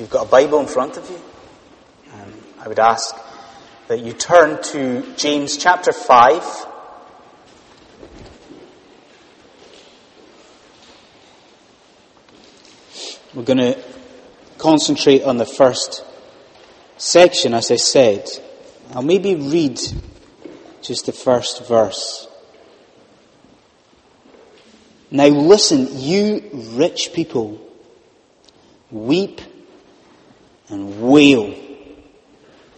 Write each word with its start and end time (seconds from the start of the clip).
you've 0.00 0.08
got 0.08 0.26
a 0.26 0.30
Bible 0.30 0.60
in 0.60 0.66
front 0.66 0.96
of 0.96 1.08
you, 1.10 1.20
um, 2.14 2.32
I 2.58 2.68
would 2.68 2.78
ask 2.78 3.14
that 3.86 4.00
you 4.00 4.14
turn 4.14 4.62
to 4.62 5.14
James 5.16 5.58
chapter 5.58 5.92
5. 5.92 6.66
We're 13.34 13.42
going 13.42 13.58
to 13.58 13.78
concentrate 14.56 15.22
on 15.22 15.36
the 15.36 15.44
first 15.44 16.02
section, 16.96 17.52
as 17.52 17.70
I 17.70 17.76
said. 17.76 18.26
I'll 18.94 19.02
maybe 19.02 19.34
read 19.34 19.78
just 20.80 21.04
the 21.04 21.12
first 21.12 21.68
verse. 21.68 22.26
Now 25.10 25.26
listen, 25.26 25.88
you 25.92 26.48
rich 26.52 27.10
people, 27.12 27.60
weep 28.90 29.42
and 30.70 31.02
wail 31.02 31.54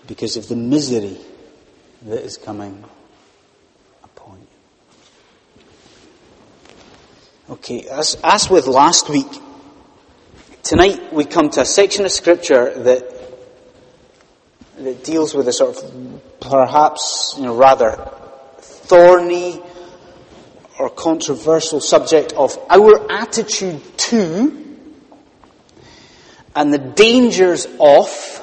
because 0.06 0.37
of 0.37 0.48
the 0.48 0.56
misery 0.56 1.16
that 2.02 2.23
is 2.23 2.37
coming 2.37 2.84
upon 4.02 4.38
you. 5.59 5.65
Okay, 7.51 7.88
as, 7.88 8.16
as 8.24 8.51
with 8.51 8.66
last 8.66 9.09
week, 9.09 9.30
tonight 10.62 11.12
we 11.12 11.24
come 11.24 11.51
to 11.51 11.60
a 11.60 11.65
section 11.65 12.05
of 12.05 12.10
scripture 12.10 12.82
that 12.82 13.12
that 14.79 15.04
deals 15.04 15.34
with 15.34 15.46
a 15.48 15.52
sort 15.52 15.77
of 15.77 16.40
perhaps 16.40 17.34
you 17.37 17.45
know 17.45 17.54
rather 17.54 18.10
thorny 18.59 19.62
or 20.79 20.88
controversial 20.90 21.80
subject 21.80 22.32
of 22.32 22.59
our 22.70 23.10
attitude 23.10 23.80
to 23.98 24.72
and 26.55 26.73
the 26.73 26.79
dangers 26.79 27.66
of 27.80 28.40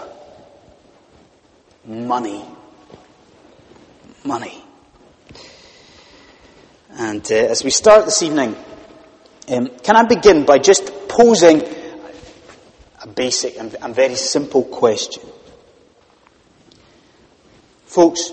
money. 1.86 2.44
Money. 4.24 4.64
And 6.92 7.26
uh, 7.32 7.36
as 7.36 7.64
we 7.64 7.70
start 7.70 8.06
this 8.06 8.22
evening, 8.22 8.56
um, 9.48 9.70
can 9.84 9.96
I 9.96 10.04
begin 10.04 10.46
by 10.46 10.60
just 10.60 10.92
posing 11.08 11.64
a 13.02 13.08
basic 13.08 13.58
and, 13.58 13.76
and 13.82 13.96
very 13.96 14.16
simple 14.16 14.64
question? 14.64 15.24
Folks, 17.86 18.32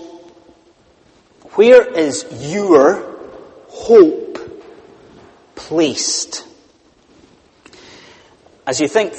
where 1.55 1.87
is 1.87 2.25
your 2.51 3.17
hope 3.69 4.37
placed? 5.55 6.45
As 8.65 8.81
you 8.81 8.87
think 8.87 9.13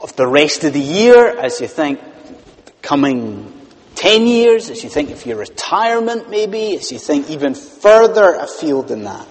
of 0.00 0.16
the 0.16 0.26
rest 0.26 0.64
of 0.64 0.72
the 0.72 0.80
year, 0.80 1.28
as 1.38 1.60
you 1.60 1.68
think 1.68 2.00
the 2.64 2.72
coming 2.82 3.52
10 3.96 4.26
years, 4.26 4.70
as 4.70 4.82
you 4.82 4.90
think 4.90 5.10
of 5.10 5.24
your 5.26 5.36
retirement 5.36 6.30
maybe, 6.30 6.76
as 6.76 6.90
you 6.90 6.98
think 6.98 7.28
even 7.28 7.54
further 7.54 8.34
afield 8.34 8.88
than 8.88 9.04
that, 9.04 9.26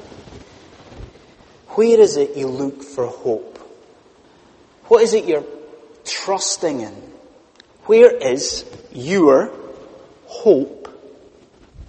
where 1.69 1.99
is 1.99 2.17
it 2.17 2.37
you 2.37 2.47
look 2.47 2.83
for 2.83 3.07
hope? 3.07 3.57
What 4.85 5.03
is 5.03 5.13
it 5.13 5.25
you're 5.25 5.45
trusting 6.05 6.81
in? 6.81 6.93
Where 7.85 8.11
is 8.15 8.65
your 8.91 9.51
hope 10.25 10.87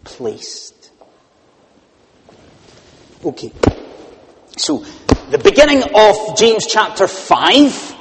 placed? 0.05 0.91
Okay. 3.25 3.53
So, 4.57 4.85
the 5.31 5.39
beginning 5.39 5.83
of 5.95 6.39
James 6.39 6.67
chapter 6.67 7.07
5 7.07 8.00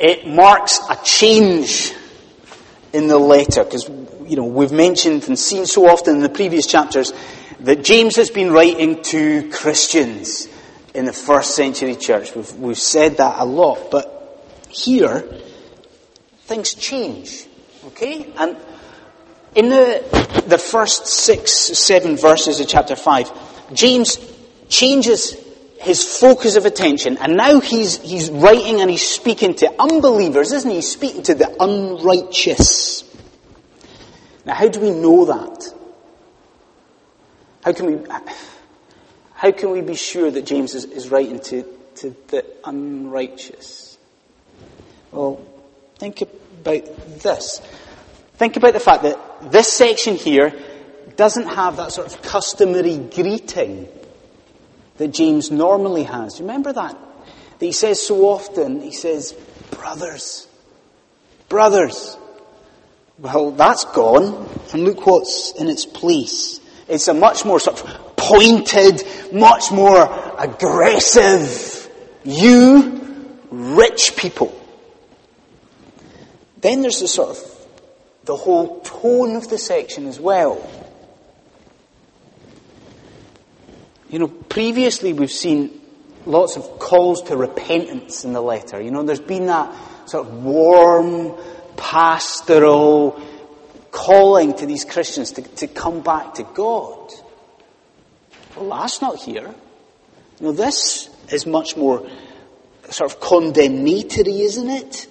it 0.00 0.26
marks 0.26 0.80
a 0.88 0.96
change 1.04 1.92
in 2.92 3.06
the 3.06 3.18
letter 3.18 3.62
because 3.62 3.88
you 4.26 4.36
know 4.36 4.44
we've 4.44 4.72
mentioned 4.72 5.28
and 5.28 5.38
seen 5.38 5.66
so 5.66 5.86
often 5.86 6.16
in 6.16 6.22
the 6.22 6.28
previous 6.30 6.66
chapters 6.66 7.12
that 7.60 7.84
James 7.84 8.16
has 8.16 8.30
been 8.30 8.50
writing 8.50 9.02
to 9.02 9.50
Christians 9.50 10.48
in 10.94 11.04
the 11.04 11.12
first 11.12 11.54
century 11.54 11.94
church. 11.94 12.34
We've, 12.34 12.52
we've 12.54 12.78
said 12.78 13.18
that 13.18 13.36
a 13.38 13.44
lot, 13.44 13.90
but 13.90 14.66
here 14.70 15.20
things 16.44 16.74
change. 16.74 17.46
Okay, 17.88 18.32
and 18.38 18.56
in 19.54 19.68
the 19.68 20.44
the 20.46 20.58
first 20.58 21.06
six 21.06 21.52
seven 21.52 22.16
verses 22.16 22.58
of 22.58 22.68
chapter 22.68 22.96
five, 22.96 23.30
James 23.74 24.16
changes 24.68 25.36
his 25.80 26.04
focus 26.04 26.56
of 26.56 26.66
attention, 26.66 27.16
and 27.18 27.36
now 27.36 27.58
he's, 27.58 27.98
he's 28.02 28.30
writing 28.30 28.82
and 28.82 28.90
he's 28.90 29.06
speaking 29.06 29.54
to 29.54 29.74
unbelievers, 29.80 30.52
isn't 30.52 30.68
he? 30.68 30.76
He's 30.76 30.92
speaking 30.92 31.22
to 31.24 31.34
the 31.34 31.56
unrighteous. 31.58 33.04
Now, 34.44 34.54
how 34.54 34.68
do 34.68 34.80
we 34.80 34.90
know 34.90 35.24
that? 35.24 35.74
How 37.64 37.72
can 37.72 37.86
we, 37.86 38.10
how 39.34 39.52
can 39.52 39.70
we 39.70 39.80
be 39.80 39.94
sure 39.94 40.30
that 40.30 40.44
James 40.44 40.74
is, 40.74 40.84
is 40.84 41.08
writing 41.08 41.40
to, 41.40 41.64
to 41.96 42.14
the 42.28 42.44
unrighteous? 42.64 43.96
Well, 45.12 45.44
think 45.96 46.20
about 46.20 46.84
this. 47.20 47.60
Think 48.34 48.56
about 48.56 48.74
the 48.74 48.80
fact 48.80 49.02
that 49.04 49.50
this 49.50 49.72
section 49.72 50.16
here 50.16 50.52
doesn't 51.16 51.46
have 51.46 51.78
that 51.78 51.92
sort 51.92 52.06
of 52.06 52.20
customary 52.20 52.98
greeting 52.98 53.88
that 55.00 55.12
James 55.12 55.50
normally 55.50 56.02
has. 56.02 56.42
Remember 56.42 56.74
that? 56.74 56.94
That 57.58 57.64
he 57.64 57.72
says 57.72 58.06
so 58.06 58.26
often, 58.26 58.82
he 58.82 58.92
says, 58.92 59.32
brothers, 59.70 60.46
brothers. 61.48 62.18
Well, 63.18 63.52
that's 63.52 63.86
gone, 63.86 64.46
and 64.74 64.84
look 64.84 65.06
what's 65.06 65.54
in 65.58 65.68
its 65.68 65.86
place. 65.86 66.60
It's 66.86 67.08
a 67.08 67.14
much 67.14 67.46
more 67.46 67.58
sort 67.58 67.82
of 67.82 68.16
pointed, 68.16 69.02
much 69.32 69.72
more 69.72 70.36
aggressive, 70.38 71.90
you 72.22 73.38
rich 73.50 74.16
people. 74.18 74.54
Then 76.60 76.82
there's 76.82 77.00
the 77.00 77.08
sort 77.08 77.30
of, 77.30 77.66
the 78.24 78.36
whole 78.36 78.80
tone 78.80 79.34
of 79.36 79.48
the 79.48 79.56
section 79.56 80.06
as 80.06 80.20
well. 80.20 80.58
You 84.10 84.18
know, 84.18 84.28
previously 84.28 85.12
we've 85.12 85.30
seen 85.30 85.80
lots 86.26 86.56
of 86.56 86.80
calls 86.80 87.22
to 87.24 87.36
repentance 87.36 88.24
in 88.24 88.32
the 88.32 88.40
letter. 88.40 88.80
You 88.80 88.90
know, 88.90 89.04
there's 89.04 89.20
been 89.20 89.46
that 89.46 89.72
sort 90.08 90.26
of 90.26 90.42
warm, 90.42 91.36
pastoral 91.76 93.22
calling 93.92 94.54
to 94.54 94.66
these 94.66 94.84
Christians 94.84 95.32
to, 95.32 95.42
to 95.42 95.68
come 95.68 96.02
back 96.02 96.34
to 96.34 96.42
God. 96.42 97.12
Well, 98.56 98.68
that's 98.80 99.00
not 99.00 99.16
here. 99.16 99.54
You 100.40 100.46
know, 100.46 100.52
this 100.52 101.08
is 101.30 101.46
much 101.46 101.76
more 101.76 102.08
sort 102.90 103.12
of 103.12 103.20
condemnatory, 103.20 104.40
isn't 104.40 104.70
it? 104.70 105.06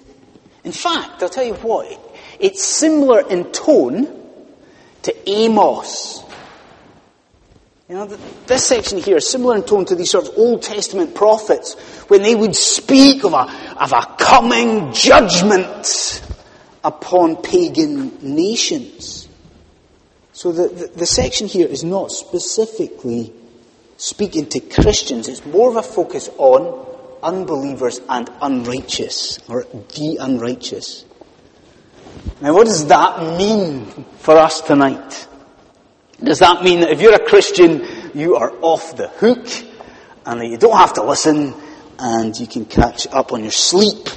In 0.62 0.72
fact, 0.72 1.22
I'll 1.22 1.30
tell 1.30 1.44
you 1.44 1.54
what, 1.54 1.98
it's 2.38 2.62
similar 2.62 3.26
in 3.28 3.50
tone 3.50 4.14
to 5.02 5.30
Amos 5.30 6.22
you 7.90 7.96
know, 7.96 8.06
this 8.46 8.68
section 8.68 8.98
here 8.98 9.16
is 9.16 9.28
similar 9.28 9.56
in 9.56 9.64
tone 9.64 9.84
to 9.86 9.96
these 9.96 10.12
sort 10.12 10.28
of 10.28 10.38
Old 10.38 10.62
Testament 10.62 11.12
prophets 11.12 11.74
when 12.06 12.22
they 12.22 12.36
would 12.36 12.54
speak 12.54 13.24
of 13.24 13.32
a, 13.32 13.50
of 13.82 13.92
a 13.92 14.14
coming 14.16 14.92
judgment 14.92 16.22
upon 16.84 17.42
pagan 17.42 18.16
nations. 18.22 19.28
So 20.32 20.52
the, 20.52 20.68
the, 20.68 20.86
the 20.98 21.06
section 21.06 21.48
here 21.48 21.66
is 21.66 21.82
not 21.82 22.12
specifically 22.12 23.32
speaking 23.96 24.46
to 24.50 24.60
Christians. 24.60 25.26
It's 25.26 25.44
more 25.44 25.70
of 25.70 25.74
a 25.74 25.82
focus 25.82 26.30
on 26.38 26.86
unbelievers 27.24 28.00
and 28.08 28.30
unrighteous, 28.40 29.40
or 29.48 29.64
the 29.64 30.18
unrighteous. 30.20 31.04
Now 32.40 32.54
what 32.54 32.66
does 32.68 32.86
that 32.86 33.36
mean 33.36 33.84
for 34.18 34.36
us 34.38 34.60
tonight? 34.60 35.26
Does 36.22 36.40
that 36.40 36.62
mean 36.62 36.80
that 36.80 36.90
if 36.90 37.00
you're 37.00 37.14
a 37.14 37.24
Christian, 37.24 37.86
you 38.14 38.36
are 38.36 38.52
off 38.60 38.96
the 38.96 39.08
hook 39.08 39.46
and 40.26 40.40
that 40.40 40.46
you 40.46 40.58
don't 40.58 40.76
have 40.76 40.94
to 40.94 41.02
listen 41.02 41.54
and 41.98 42.38
you 42.38 42.46
can 42.46 42.66
catch 42.66 43.06
up 43.06 43.32
on 43.32 43.42
your 43.42 43.52
sleep? 43.52 44.08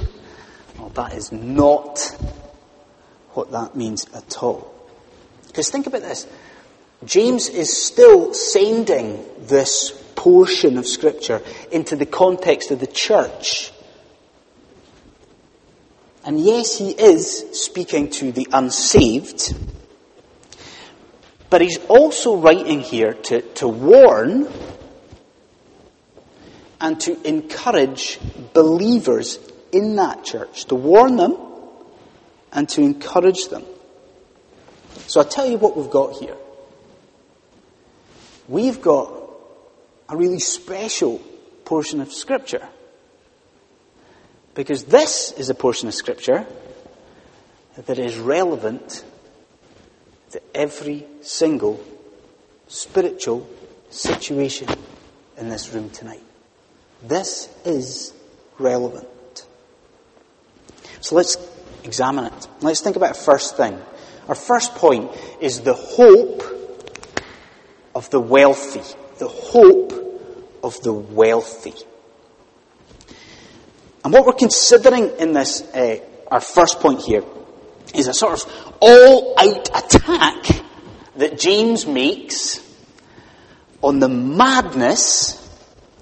Well, 0.78 0.90
that 0.90 1.14
is 1.14 1.32
not 1.32 1.98
what 3.32 3.52
that 3.52 3.74
means 3.74 4.06
at 4.14 4.42
all. 4.42 4.70
Because 5.46 5.70
think 5.70 5.86
about 5.86 6.02
this. 6.02 6.26
James 7.04 7.48
is 7.48 7.76
still 7.76 8.34
sending 8.34 9.24
this 9.46 9.90
portion 10.14 10.78
of 10.78 10.86
scripture 10.86 11.42
into 11.70 11.96
the 11.96 12.06
context 12.06 12.70
of 12.70 12.80
the 12.80 12.86
church. 12.86 13.72
And 16.24 16.40
yes, 16.40 16.78
he 16.78 16.90
is 16.90 17.46
speaking 17.52 18.10
to 18.12 18.32
the 18.32 18.48
unsaved, 18.52 19.54
but 21.54 21.60
he's 21.60 21.78
also 21.86 22.36
writing 22.36 22.80
here 22.80 23.12
to, 23.14 23.40
to 23.40 23.68
warn 23.68 24.48
and 26.80 27.00
to 27.00 27.16
encourage 27.22 28.18
believers 28.52 29.38
in 29.70 29.94
that 29.94 30.24
church 30.24 30.64
to 30.64 30.74
warn 30.74 31.14
them 31.14 31.36
and 32.50 32.68
to 32.68 32.82
encourage 32.82 33.50
them. 33.50 33.62
So 35.06 35.20
I'll 35.20 35.28
tell 35.28 35.48
you 35.48 35.56
what 35.56 35.76
we've 35.76 35.90
got 35.90 36.16
here. 36.16 36.36
We've 38.48 38.82
got 38.82 39.12
a 40.08 40.16
really 40.16 40.40
special 40.40 41.18
portion 41.64 42.00
of 42.00 42.12
Scripture. 42.12 42.66
Because 44.54 44.82
this 44.82 45.30
is 45.30 45.50
a 45.50 45.54
portion 45.54 45.86
of 45.86 45.94
Scripture 45.94 46.48
that 47.76 48.00
is 48.00 48.18
relevant 48.18 49.04
to 50.34 50.42
every 50.52 51.06
single 51.20 51.80
spiritual 52.66 53.48
situation 53.88 54.68
in 55.36 55.48
this 55.48 55.72
room 55.72 55.88
tonight. 55.90 56.24
This 57.04 57.48
is 57.64 58.12
relevant. 58.58 59.06
So 61.00 61.14
let's 61.14 61.36
examine 61.84 62.24
it. 62.24 62.48
Let's 62.62 62.80
think 62.80 62.96
about 62.96 63.16
first 63.16 63.56
thing. 63.56 63.78
Our 64.26 64.34
first 64.34 64.74
point 64.74 65.12
is 65.40 65.60
the 65.60 65.74
hope 65.74 66.42
of 67.94 68.10
the 68.10 68.18
wealthy. 68.18 68.82
The 69.20 69.28
hope 69.28 69.92
of 70.64 70.82
the 70.82 70.92
wealthy. 70.92 71.74
And 74.02 74.12
what 74.12 74.26
we're 74.26 74.32
considering 74.32 75.12
in 75.20 75.32
this, 75.32 75.62
uh, 75.62 76.00
our 76.26 76.40
first 76.40 76.80
point 76.80 77.02
here, 77.02 77.22
is 77.94 78.08
a 78.08 78.14
sort 78.14 78.32
of 78.32 78.73
all-out 78.86 79.68
attack 79.68 80.62
that 81.16 81.38
James 81.38 81.86
makes 81.86 82.60
on 83.82 83.98
the 83.98 84.08
madness, 84.08 85.40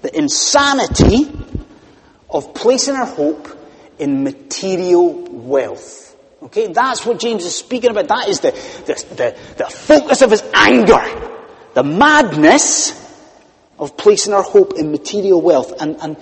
the 0.01 0.17
insanity 0.17 1.31
of 2.29 2.53
placing 2.53 2.95
our 2.95 3.05
hope 3.05 3.47
in 3.99 4.23
material 4.23 5.13
wealth. 5.13 6.15
Okay, 6.43 6.73
that's 6.73 7.05
what 7.05 7.19
James 7.19 7.45
is 7.45 7.55
speaking 7.55 7.91
about. 7.91 8.09
That 8.09 8.27
is 8.27 8.41
the, 8.41 8.51
the, 8.51 8.93
the, 9.15 9.37
the 9.57 9.65
focus 9.69 10.21
of 10.21 10.31
his 10.31 10.43
anger. 10.53 11.01
The 11.73 11.83
madness 11.83 12.91
of 13.79 13.95
placing 13.95 14.33
our 14.33 14.43
hope 14.43 14.73
in 14.73 14.91
material 14.91 15.41
wealth. 15.41 15.81
And, 15.81 15.95
and 16.01 16.17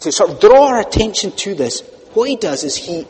to 0.00 0.10
sort 0.10 0.30
of 0.30 0.40
draw 0.40 0.70
our 0.70 0.80
attention 0.80 1.32
to 1.32 1.54
this, 1.54 1.82
what 2.14 2.28
he 2.28 2.36
does 2.36 2.64
is 2.64 2.76
he, 2.76 3.06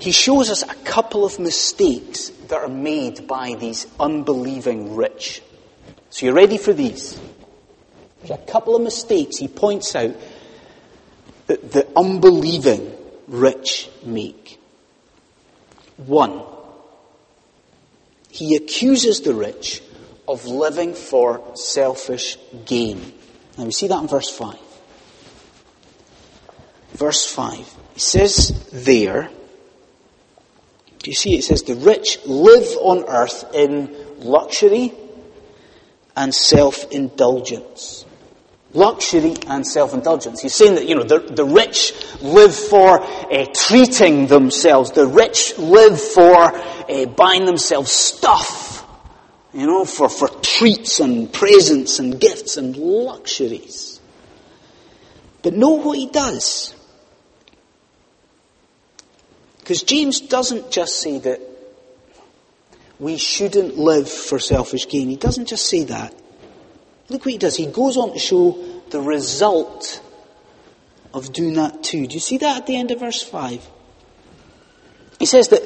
he 0.00 0.12
shows 0.12 0.50
us 0.50 0.62
a 0.62 0.74
couple 0.84 1.24
of 1.24 1.38
mistakes 1.38 2.28
that 2.48 2.58
are 2.58 2.68
made 2.68 3.26
by 3.26 3.54
these 3.54 3.86
unbelieving 3.98 4.94
rich. 4.96 5.42
So 6.10 6.26
you're 6.26 6.34
ready 6.34 6.58
for 6.58 6.72
these? 6.72 7.18
There's 8.20 8.38
a 8.38 8.44
couple 8.44 8.76
of 8.76 8.82
mistakes 8.82 9.36
he 9.36 9.48
points 9.48 9.94
out 9.94 10.14
that 11.46 11.72
the 11.72 11.86
unbelieving 11.96 12.92
rich 13.26 13.88
make. 14.04 14.58
One, 15.96 16.42
he 18.30 18.56
accuses 18.56 19.20
the 19.20 19.34
rich 19.34 19.82
of 20.28 20.44
living 20.46 20.94
for 20.94 21.56
selfish 21.56 22.36
gain. 22.64 23.12
Now 23.56 23.64
we 23.64 23.72
see 23.72 23.88
that 23.88 24.02
in 24.02 24.08
verse 24.08 24.28
5. 24.30 24.58
Verse 26.92 27.26
5. 27.26 27.74
He 27.94 28.00
says 28.00 28.68
there, 28.72 29.30
do 31.06 31.10
you 31.12 31.14
see 31.14 31.36
it 31.36 31.44
says 31.44 31.62
the 31.62 31.76
rich 31.76 32.18
live 32.26 32.66
on 32.80 33.04
earth 33.08 33.44
in 33.54 33.94
luxury 34.18 34.92
and 36.16 36.34
self-indulgence 36.34 38.04
luxury 38.72 39.36
and 39.46 39.64
self-indulgence. 39.64 40.42
He's 40.42 40.54
saying 40.54 40.74
that, 40.74 40.88
you 40.88 40.96
know, 40.96 41.04
the, 41.04 41.20
the 41.20 41.44
rich 41.44 41.92
live 42.20 42.54
for 42.54 43.00
uh, 43.00 43.46
treating 43.54 44.26
themselves. 44.26 44.90
The 44.90 45.06
rich 45.06 45.56
live 45.56 46.00
for 46.00 46.34
uh, 46.34 47.06
buying 47.06 47.46
themselves 47.46 47.92
stuff. 47.92 48.84
You 49.54 49.66
know, 49.66 49.84
for, 49.84 50.08
for 50.08 50.28
treats 50.42 50.98
and 50.98 51.32
presents 51.32 52.00
and 52.00 52.20
gifts 52.20 52.56
and 52.56 52.76
luxuries. 52.76 54.00
But 55.42 55.54
know 55.54 55.70
what 55.70 55.96
he 55.96 56.08
does. 56.08 56.74
Because 59.66 59.82
James 59.82 60.20
doesn't 60.20 60.70
just 60.70 61.00
say 61.00 61.18
that 61.18 61.40
we 63.00 63.16
shouldn't 63.16 63.76
live 63.76 64.08
for 64.08 64.38
selfish 64.38 64.88
gain. 64.88 65.08
He 65.08 65.16
doesn't 65.16 65.46
just 65.46 65.68
say 65.68 65.82
that. 65.86 66.14
Look 67.08 67.24
what 67.24 67.32
he 67.32 67.38
does. 67.38 67.56
He 67.56 67.66
goes 67.66 67.96
on 67.96 68.12
to 68.12 68.18
show 68.20 68.56
the 68.90 69.00
result 69.00 70.00
of 71.12 71.32
doing 71.32 71.54
that 71.54 71.82
too. 71.82 72.06
Do 72.06 72.14
you 72.14 72.20
see 72.20 72.38
that 72.38 72.58
at 72.58 72.66
the 72.68 72.76
end 72.76 72.92
of 72.92 73.00
verse 73.00 73.24
5? 73.24 73.68
He 75.18 75.26
says 75.26 75.48
that 75.48 75.62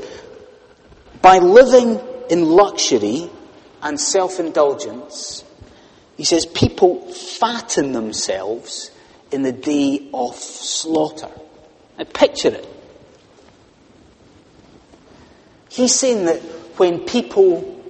by 1.21 1.37
living 1.37 2.01
in 2.31 2.47
luxury 2.47 3.29
and 3.83 4.01
self-indulgence, 4.01 5.45
he 6.17 6.25
says 6.25 6.47
people 6.47 7.13
fatten 7.13 7.93
themselves 7.93 8.93
in 9.31 9.43
the 9.43 9.53
day 9.53 10.09
of 10.15 10.37
slaughter. 10.37 11.29
Now 11.99 12.05
picture 12.05 12.49
it. 12.49 12.67
He's 15.71 15.95
saying 15.95 16.27
that 16.27 16.41
when 16.77 17.01
people, 17.01 17.83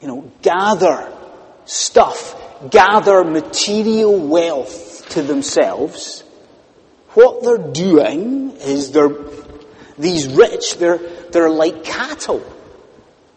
you 0.00 0.08
know, 0.08 0.30
gather 0.42 1.12
stuff 1.64 2.36
gather 2.70 3.24
material 3.24 4.18
wealth 4.18 5.08
to 5.10 5.22
themselves, 5.22 6.22
what 7.10 7.42
they're 7.42 7.72
doing 7.72 8.52
is 8.58 8.92
they're, 8.92 9.14
these 9.98 10.28
rich, 10.28 10.76
they're, 10.78 10.98
they're 11.30 11.50
like 11.50 11.84
cattle. 11.84 12.44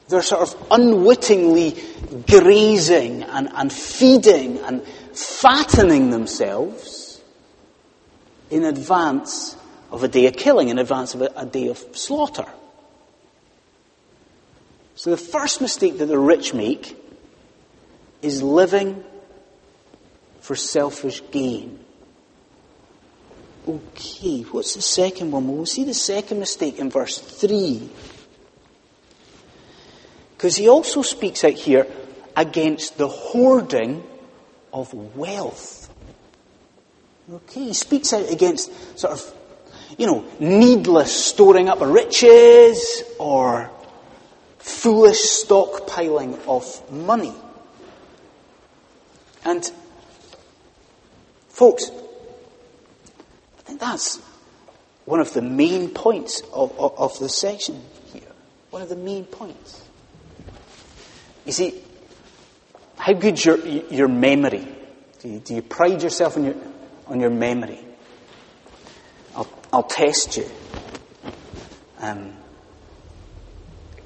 They're 0.08 0.22
sort 0.22 0.42
of 0.42 0.68
unwittingly 0.72 1.78
grazing 2.28 3.24
and, 3.24 3.50
and 3.54 3.72
feeding 3.72 4.58
and 4.60 4.84
fattening 5.14 6.10
themselves 6.10 7.22
in 8.50 8.66
advance 8.66 9.56
of 9.92 10.04
a 10.04 10.08
day 10.08 10.26
of 10.26 10.36
killing, 10.36 10.70
in 10.70 10.80
advance 10.80 11.14
of 11.14 11.22
a, 11.22 11.32
a 11.36 11.46
day 11.46 11.68
of 11.68 11.78
slaughter. 11.94 12.46
So 15.00 15.12
the 15.12 15.18
first 15.18 15.62
mistake 15.62 15.98
that 16.00 16.08
the 16.08 16.20
rich 16.20 16.54
make 16.54 17.02
is 18.22 18.44
living 18.44 19.02
for 20.42 20.58
selfish 20.58 21.24
gain. 21.32 21.80
Okay, 23.66 24.42
what's 24.42 24.76
the 24.76 24.82
second 24.82 25.32
one? 25.32 25.48
Well, 25.48 25.56
we'll 25.56 25.66
see 25.68 25.86
the 25.86 25.94
second 25.94 26.40
mistake 26.40 26.80
in 26.80 26.90
verse 26.90 27.18
3. 27.18 27.90
Because 30.36 30.58
he 30.58 30.68
also 30.68 31.02
speaks 31.02 31.46
out 31.46 31.54
here 31.54 31.88
against 32.36 32.98
the 32.98 33.08
hoarding 33.08 34.04
of 34.74 34.94
wealth. 35.16 35.90
Okay, 37.32 37.68
he 37.68 37.74
speaks 37.74 38.12
out 38.12 38.30
against 38.30 39.00
sort 39.00 39.14
of, 39.14 39.34
you 39.98 40.08
know, 40.08 40.26
needless 40.42 41.16
storing 41.16 41.70
up 41.70 41.80
of 41.80 41.90
riches 41.90 43.02
or 43.18 43.72
foolish 44.70 45.20
stockpiling 45.20 46.40
of 46.48 46.92
money. 46.92 47.34
And 49.46 49.70
Folks, 51.60 51.92
I 51.92 53.62
think 53.64 53.82
that's 53.82 54.16
one 55.04 55.20
of 55.20 55.34
the 55.34 55.42
main 55.42 55.90
points 55.90 56.42
of, 56.54 56.72
of, 56.80 56.98
of 56.98 57.20
the 57.20 57.28
section 57.28 57.84
here. 58.14 58.32
One 58.70 58.82
of 58.82 58.88
the 58.88 58.96
main 58.96 59.26
points. 59.26 59.84
You 61.46 61.52
see, 61.52 61.84
how 62.96 63.12
good's 63.12 63.44
your, 63.44 63.58
your 63.58 64.08
memory? 64.08 64.66
Do 65.20 65.28
you, 65.28 65.40
do 65.40 65.56
you 65.56 65.62
pride 65.62 66.02
yourself 66.02 66.38
on 66.38 66.46
your, 66.46 66.56
on 67.08 67.20
your 67.20 67.30
memory? 67.30 67.80
I'll, 69.36 69.50
I'll 69.74 69.84
test 69.84 70.38
you. 70.38 70.50
Um, 72.00 72.38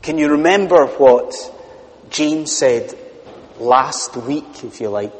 can 0.03 0.17
you 0.17 0.29
remember 0.29 0.86
what 0.86 1.33
James 2.10 2.55
said 2.55 2.93
last 3.57 4.15
week, 4.17 4.63
if 4.63 4.79
you 4.81 4.89
like, 4.89 5.13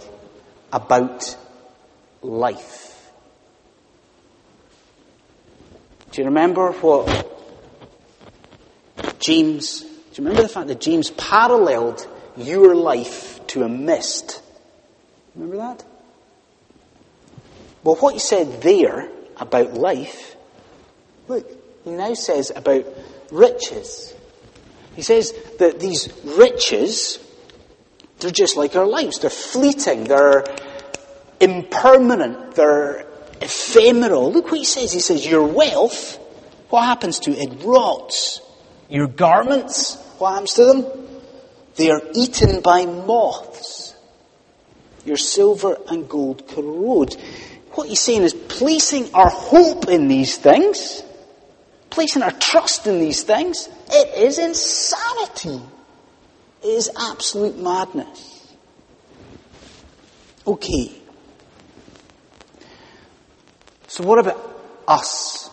about 0.72 1.36
life. 2.22 3.12
Do 6.12 6.22
you 6.22 6.28
remember 6.28 6.72
what 6.72 7.30
James, 9.20 9.82
do 9.82 9.88
you 9.88 10.18
remember 10.18 10.44
the 10.44 10.50
fact 10.50 10.68
that 10.68 10.82
James 10.82 11.10
paralleled 11.12 12.08
your 12.38 12.76
life 12.76 13.40
to 13.48 13.64
a 13.64 13.70
mist? 13.70 14.42
Remember 15.34 15.58
that? 15.58 15.84
Well, 17.84 17.96
what 17.96 18.14
he 18.14 18.20
said 18.20 18.62
there 18.62 19.10
about 19.38 19.74
life, 19.74 20.36
look, 21.28 21.50
he 21.84 21.92
now 21.92 22.14
says 22.14 22.52
about 22.56 22.86
riches. 23.32 24.14
He 24.96 25.02
says 25.02 25.34
that 25.60 25.80
these 25.80 26.14
riches, 26.24 27.20
they're 28.20 28.32
just 28.32 28.58
like 28.58 28.76
our 28.76 28.88
lives. 28.88 29.20
They're 29.20 29.30
fleeting. 29.30 30.06
They're 30.06 30.46
impermanent, 31.44 32.56
they're 32.56 33.06
ephemeral. 33.42 34.32
Look 34.32 34.46
what 34.46 34.58
he 34.58 34.66
says. 34.66 34.92
He 34.92 35.00
says, 35.00 35.26
Your 35.26 35.44
wealth, 35.44 36.18
what 36.70 36.86
happens 36.86 37.20
to 37.22 37.32
it? 37.32 37.52
It 37.52 37.64
rots. 37.64 38.42
Your 38.90 39.08
garments, 39.08 39.96
what 40.18 40.32
happens 40.34 40.54
to 40.54 40.66
them? 40.66 40.86
They 41.76 41.90
are 41.90 42.02
eaten 42.14 42.62
by 42.62 42.86
moths. 42.86 43.96
Your 45.06 45.18
silver 45.18 45.78
and 45.90 46.08
gold 46.08 46.48
corrode. 46.48 47.16
What 47.72 47.90
he's 47.90 48.02
saying 48.02 48.24
is 48.24 48.34
placing 48.34 49.14
our 49.14 49.30
hope 49.30 49.90
in 49.90 50.08
these 50.08 50.38
things, 50.38 51.04
placing 51.94 52.24
our 52.24 52.32
trust 52.32 52.88
in 52.88 53.00
these 53.00 53.22
things, 53.22 53.70
it 53.88 54.18
is 54.18 54.40
insanity. 54.40 55.62
It 56.64 56.68
is 56.68 56.90
absolute 56.98 57.58
madness. 57.58 58.56
Okay. 60.46 60.92
So 63.88 64.04
what 64.04 64.18
about 64.18 64.60
us? 64.88 65.52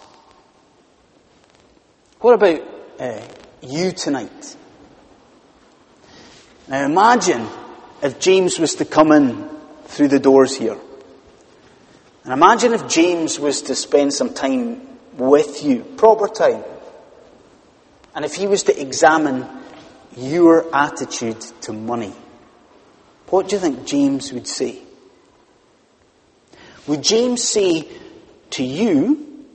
What 2.20 2.34
about 2.34 2.62
uh, 2.98 3.20
you 3.62 3.92
tonight? 3.92 4.56
Now 6.68 6.84
imagine 6.86 7.46
if 8.02 8.18
James 8.18 8.58
was 8.58 8.76
to 8.76 8.86
come 8.86 9.12
in 9.12 9.46
through 9.84 10.08
the 10.08 10.18
doors 10.20 10.56
here. 10.56 10.78
And 12.24 12.32
imagine 12.32 12.72
if 12.72 12.88
James 12.88 13.38
was 13.38 13.62
to 13.62 13.74
spend 13.74 14.14
some 14.14 14.32
time 14.32 14.89
with 15.14 15.62
you, 15.62 15.82
proper 15.96 16.28
time. 16.28 16.64
And 18.14 18.24
if 18.24 18.34
he 18.34 18.46
was 18.46 18.64
to 18.64 18.80
examine 18.80 19.46
your 20.16 20.74
attitude 20.74 21.40
to 21.62 21.72
money. 21.72 22.12
What 23.28 23.48
do 23.48 23.56
you 23.56 23.60
think 23.60 23.86
James 23.86 24.32
would 24.32 24.46
say? 24.46 24.78
Would 26.86 27.02
James 27.02 27.44
say 27.44 27.88
to 28.50 28.64
you 28.64 29.46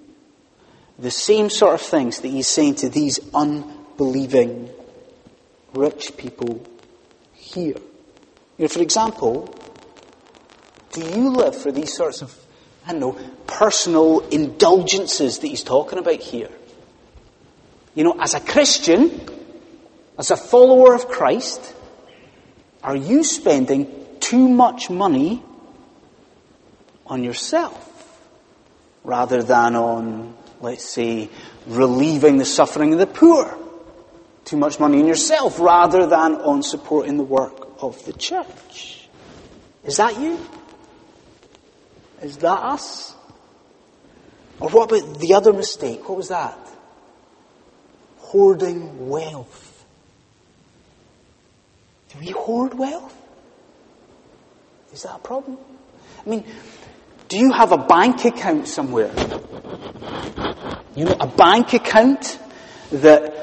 the 0.98 1.12
same 1.12 1.50
sort 1.50 1.74
of 1.74 1.82
things 1.82 2.22
that 2.22 2.30
he's 2.30 2.48
saying 2.48 2.76
to 2.76 2.90
these 2.90 3.20
unbelieving 3.34 4.70
rich 5.74 6.16
people 6.16 6.66
here? 7.34 7.76
You 8.58 8.64
know, 8.64 8.68
for 8.70 8.82
example, 8.82 9.54
do 10.94 11.02
you 11.02 11.32
live 11.32 11.58
for 11.58 11.74
these 11.74 11.94
sorts 11.94 12.22
of, 12.22 12.34
I 12.88 12.92
don't 12.92 13.00
know, 13.00 13.14
personal 13.48 14.20
indulgences 14.30 15.40
that 15.40 15.48
he's 15.48 15.64
talking 15.64 15.98
about 15.98 16.20
here? 16.20 16.52
You 17.96 18.04
know, 18.04 18.16
as 18.20 18.34
a 18.34 18.40
Christian, 18.40 19.28
as 20.20 20.30
a 20.30 20.38
follower 20.38 20.94
of 20.94 21.08
Christ, 21.08 21.74
are 22.84 22.96
you 22.96 23.24
spending 23.24 23.92
too 24.20 24.48
much 24.48 24.90
money 24.90 25.42
on 27.08 27.24
yourself 27.24 27.82
rather 29.04 29.42
than 29.42 29.76
on, 29.76 30.36
let's 30.62 30.86
say, 30.86 31.30
relieving 31.66 32.38
the 32.38 32.46
suffering 32.46 32.94
of 32.94 33.00
the 33.00 33.08
poor? 33.08 33.58
Too 34.44 34.58
much 34.58 34.80
money 34.80 35.00
on 35.00 35.08
yourself 35.08 35.60
rather 35.60 36.06
than 36.06 36.36
on 36.36 36.62
supporting 36.62 37.18
the 37.18 37.24
work 37.24 37.82
of 37.82 38.04
the 38.06 38.14
church? 38.14 39.08
Is 39.84 39.98
that 39.98 40.20
you? 40.20 40.40
Is 42.26 42.38
that 42.38 42.60
us? 42.64 43.14
Or 44.60 44.68
what 44.70 44.92
about 44.92 45.20
the 45.20 45.36
other 45.36 45.54
mistake? 45.54 46.10
What 46.10 46.18
was 46.18 46.30
that? 46.30 46.58
Hoarding 48.18 49.08
wealth. 49.08 49.86
Do 52.10 52.20
we 52.20 52.32
hoard 52.32 52.74
wealth? 52.74 53.16
Is 54.92 55.04
that 55.04 55.18
a 55.18 55.20
problem? 55.20 55.60
I 56.26 56.28
mean, 56.28 56.44
do 57.28 57.38
you 57.38 57.52
have 57.52 57.72
a 57.72 57.78
bank 57.78 58.26
account 58.26 58.68
somewhere? 58.68 59.14
You 60.96 61.06
know, 61.06 61.18
a 61.20 61.28
bank 61.28 61.74
account 61.74 62.40
that, 62.92 63.36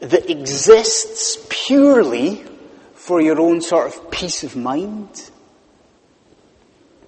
that 0.00 0.28
exists 0.28 1.38
purely 1.48 2.44
for 2.96 3.22
your 3.22 3.40
own 3.40 3.62
sort 3.62 3.86
of 3.86 4.10
peace 4.10 4.44
of 4.44 4.56
mind? 4.56 5.30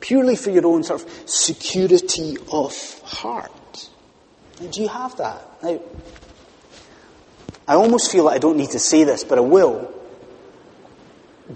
Purely 0.07 0.37
for 0.37 0.51
your 0.51 0.65
own 0.69 0.85
sort 0.85 1.03
of 1.03 1.29
security 1.29 2.37
of 2.53 3.01
heart? 3.01 3.91
And 4.61 4.73
do 4.73 4.83
you 4.83 4.87
have 4.87 5.17
that? 5.17 5.63
Now, 5.65 5.81
I 7.67 7.75
almost 7.75 8.13
feel 8.13 8.23
like 8.23 8.37
I 8.37 8.39
don't 8.39 8.57
need 8.57 8.71
to 8.71 8.79
say 8.79 9.03
this, 9.03 9.25
but 9.25 9.37
I 9.37 9.41
will. 9.41 9.93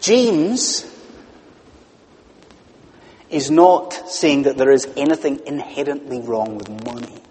James 0.01 0.85
is 3.29 3.53
not 3.53 4.11
saying 4.11 4.43
that 4.43 4.57
there 4.57 4.73
is 4.73 4.89
anything 4.97 5.39
inherently 5.47 6.21
wrong 6.21 6.57
with 6.57 6.69
money. 6.85 7.23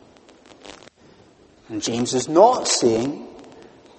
And 1.67 1.83
James 1.83 2.13
is 2.13 2.29
not 2.29 2.65
saying 2.65 3.27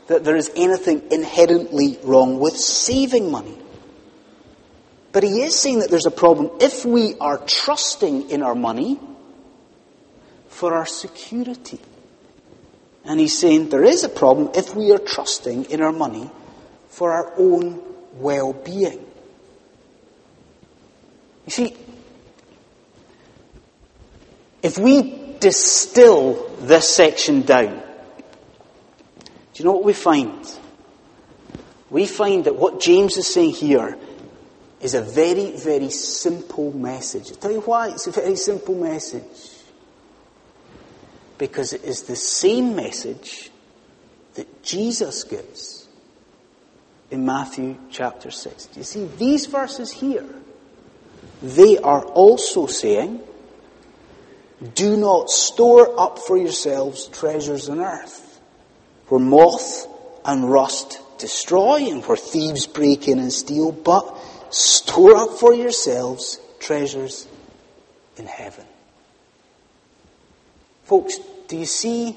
that 0.06 0.24
there 0.24 0.36
is 0.36 0.50
anything 0.56 1.02
inherently 1.10 1.98
wrong 2.02 2.40
with 2.40 2.56
saving 2.56 3.30
money. 3.30 3.58
But 5.12 5.24
he 5.24 5.42
is 5.42 5.58
saying 5.58 5.80
that 5.80 5.90
there's 5.90 6.06
a 6.06 6.10
problem 6.10 6.50
if 6.60 6.84
we 6.84 7.16
are 7.18 7.38
trusting 7.38 8.30
in 8.30 8.42
our 8.42 8.54
money 8.54 8.98
for 10.48 10.74
our 10.74 10.86
security. 10.86 11.80
And 13.04 13.18
he's 13.18 13.36
saying 13.36 13.70
there 13.70 13.84
is 13.84 14.04
a 14.04 14.08
problem 14.08 14.50
if 14.54 14.74
we 14.74 14.92
are 14.92 14.98
trusting 14.98 15.64
in 15.64 15.80
our 15.80 15.92
money 15.92 16.30
for 16.88 17.12
our 17.12 17.32
own 17.36 17.82
well 18.14 18.52
being. 18.52 19.04
You 21.46 21.50
see, 21.50 21.76
if 24.62 24.78
we 24.78 25.36
distill 25.40 26.48
this 26.60 26.94
section 26.94 27.42
down, 27.42 27.82
do 29.18 29.34
you 29.54 29.64
know 29.64 29.72
what 29.72 29.84
we 29.84 29.94
find? 29.94 30.46
We 31.88 32.06
find 32.06 32.44
that 32.44 32.54
what 32.54 32.80
James 32.80 33.16
is 33.16 33.32
saying 33.32 33.52
here 33.52 33.98
is 34.80 34.94
a 34.94 35.02
very, 35.02 35.52
very 35.56 35.90
simple 35.90 36.72
message. 36.72 37.30
I'll 37.30 37.36
tell 37.36 37.52
you 37.52 37.60
why 37.60 37.88
it's 37.90 38.06
a 38.06 38.12
very 38.12 38.36
simple 38.36 38.74
message. 38.74 39.24
Because 41.38 41.72
it 41.72 41.84
is 41.84 42.02
the 42.02 42.16
same 42.16 42.74
message 42.76 43.50
that 44.34 44.62
Jesus 44.62 45.24
gives 45.24 45.88
in 47.10 47.26
Matthew 47.26 47.76
chapter 47.90 48.30
6. 48.30 48.66
Do 48.66 48.80
you 48.80 48.84
see 48.84 49.04
these 49.18 49.46
verses 49.46 49.92
here? 49.92 50.28
They 51.42 51.78
are 51.78 52.04
also 52.04 52.66
saying, 52.66 53.20
do 54.74 54.96
not 54.96 55.30
store 55.30 55.98
up 55.98 56.18
for 56.18 56.36
yourselves 56.36 57.06
treasures 57.08 57.68
on 57.68 57.80
earth, 57.80 58.40
where 59.08 59.20
moth 59.20 59.86
and 60.24 60.50
rust 60.50 61.00
destroy 61.18 61.90
and 61.90 62.04
where 62.04 62.16
thieves 62.16 62.66
break 62.66 63.08
in 63.08 63.18
and 63.18 63.32
steal, 63.32 63.72
but 63.72 64.06
store 64.50 65.16
up 65.16 65.38
for 65.38 65.54
yourselves 65.54 66.38
treasures 66.58 67.26
in 68.16 68.26
heaven. 68.26 68.64
Folks, 70.84 71.18
do 71.48 71.56
you 71.56 71.66
see 71.66 72.16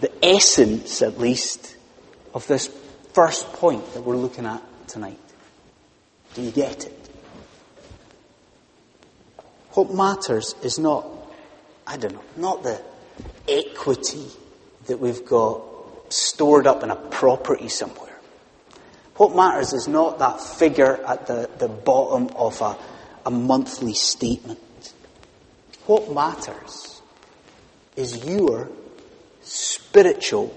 the 0.00 0.12
essence, 0.24 1.02
at 1.02 1.18
least, 1.18 1.76
of 2.34 2.46
this 2.46 2.68
first 3.12 3.52
point 3.54 3.94
that 3.94 4.02
we're 4.02 4.16
looking 4.16 4.46
at 4.46 4.62
tonight. 4.86 5.18
Do 6.34 6.42
you 6.42 6.50
get 6.50 6.84
it? 6.84 7.10
What 9.72 9.92
matters 9.92 10.54
is 10.62 10.78
not, 10.78 11.06
I 11.86 11.96
don't 11.96 12.14
know, 12.14 12.24
not 12.36 12.62
the 12.62 12.80
equity 13.48 14.26
that 14.86 14.98
we've 14.98 15.24
got 15.24 15.62
stored 16.10 16.66
up 16.66 16.82
in 16.82 16.90
a 16.90 16.96
property 16.96 17.68
somewhere. 17.68 18.07
What 19.18 19.34
matters 19.34 19.72
is 19.72 19.88
not 19.88 20.20
that 20.20 20.40
figure 20.40 21.04
at 21.04 21.26
the, 21.26 21.50
the 21.58 21.66
bottom 21.68 22.28
of 22.36 22.60
a, 22.60 22.78
a 23.26 23.30
monthly 23.32 23.94
statement. 23.94 24.60
What 25.86 26.14
matters 26.14 27.02
is 27.96 28.24
your 28.24 28.70
spiritual 29.42 30.56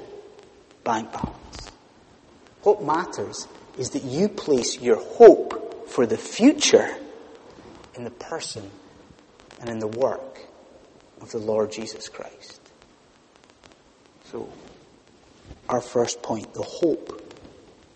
bank 0.84 1.12
balance. 1.12 1.72
What 2.62 2.84
matters 2.84 3.48
is 3.80 3.90
that 3.92 4.04
you 4.04 4.30
place 4.30 4.80
your 4.80 4.98
hope 4.98 5.90
for 5.90 6.06
the 6.06 6.18
future 6.18 6.96
in 7.96 8.04
the 8.04 8.12
person 8.12 8.70
and 9.60 9.70
in 9.70 9.80
the 9.80 9.88
work 9.88 10.40
of 11.20 11.32
the 11.32 11.40
Lord 11.40 11.72
Jesus 11.72 12.10
Christ. 12.10 12.62
So, 14.26 14.54
our 15.68 15.82
first 15.82 16.22
point, 16.22 16.54
the 16.54 16.62
hope 16.62 17.21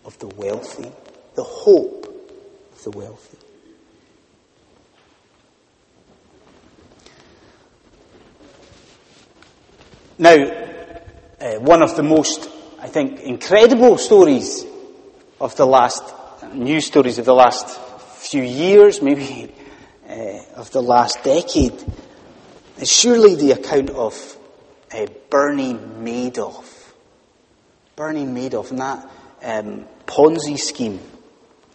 of 0.06 0.18
the 0.18 0.28
wealthy. 0.28 0.90
The 1.34 1.42
hope 1.42 2.06
of 2.72 2.82
the 2.82 2.90
wealthy. 2.90 3.38
Now, 10.18 10.34
uh, 11.38 11.60
one 11.60 11.82
of 11.82 11.94
the 11.94 12.02
most 12.02 12.48
I 12.78 12.88
think, 12.88 13.20
incredible 13.20 13.98
stories 13.98 14.64
of 15.40 15.56
the 15.56 15.66
last, 15.66 16.04
news 16.52 16.86
stories 16.86 17.18
of 17.18 17.24
the 17.24 17.34
last 17.34 17.68
few 18.18 18.42
years, 18.42 19.02
maybe 19.02 19.52
uh, 20.08 20.38
of 20.54 20.70
the 20.72 20.82
last 20.82 21.24
decade, 21.24 21.74
is 22.78 22.92
surely 22.92 23.34
the 23.34 23.52
account 23.52 23.90
of 23.90 24.36
uh, 24.94 25.06
Bernie 25.30 25.74
Madoff. 25.74 26.92
Bernie 27.96 28.24
Madoff 28.24 28.70
and 28.70 28.80
that 28.80 29.10
um, 29.42 29.84
Ponzi 30.06 30.58
scheme 30.58 31.00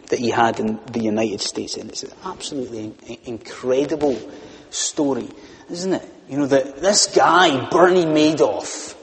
that 0.08 0.20
he 0.20 0.30
had 0.30 0.60
in 0.60 0.80
the 0.92 1.02
United 1.02 1.42
States. 1.42 1.78
And 1.78 1.90
it's 1.90 2.04
an 2.04 2.12
absolutely 2.24 2.94
incredible 3.26 4.20
story, 4.70 5.30
isn't 5.70 5.94
it? 5.94 6.08
You 6.30 6.38
know, 6.38 6.46
that 6.48 6.82
this 6.82 7.08
guy, 7.16 7.70
Bernie 7.70 8.06
Madoff, 8.06 8.96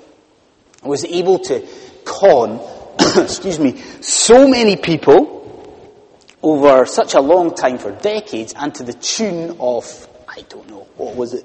was 0.82 1.04
able 1.04 1.40
to 1.40 1.66
con, 2.04 2.60
excuse 3.16 3.58
me, 3.58 3.78
so 4.00 4.48
many 4.48 4.76
people 4.76 5.36
over 6.42 6.86
such 6.86 7.14
a 7.14 7.20
long 7.20 7.54
time 7.54 7.78
for 7.78 7.90
decades 7.90 8.54
and 8.56 8.74
to 8.74 8.82
the 8.82 8.92
tune 8.92 9.56
of, 9.58 10.08
I 10.28 10.42
don't 10.48 10.68
know, 10.68 10.86
what 10.96 11.16
was 11.16 11.34
it? 11.34 11.44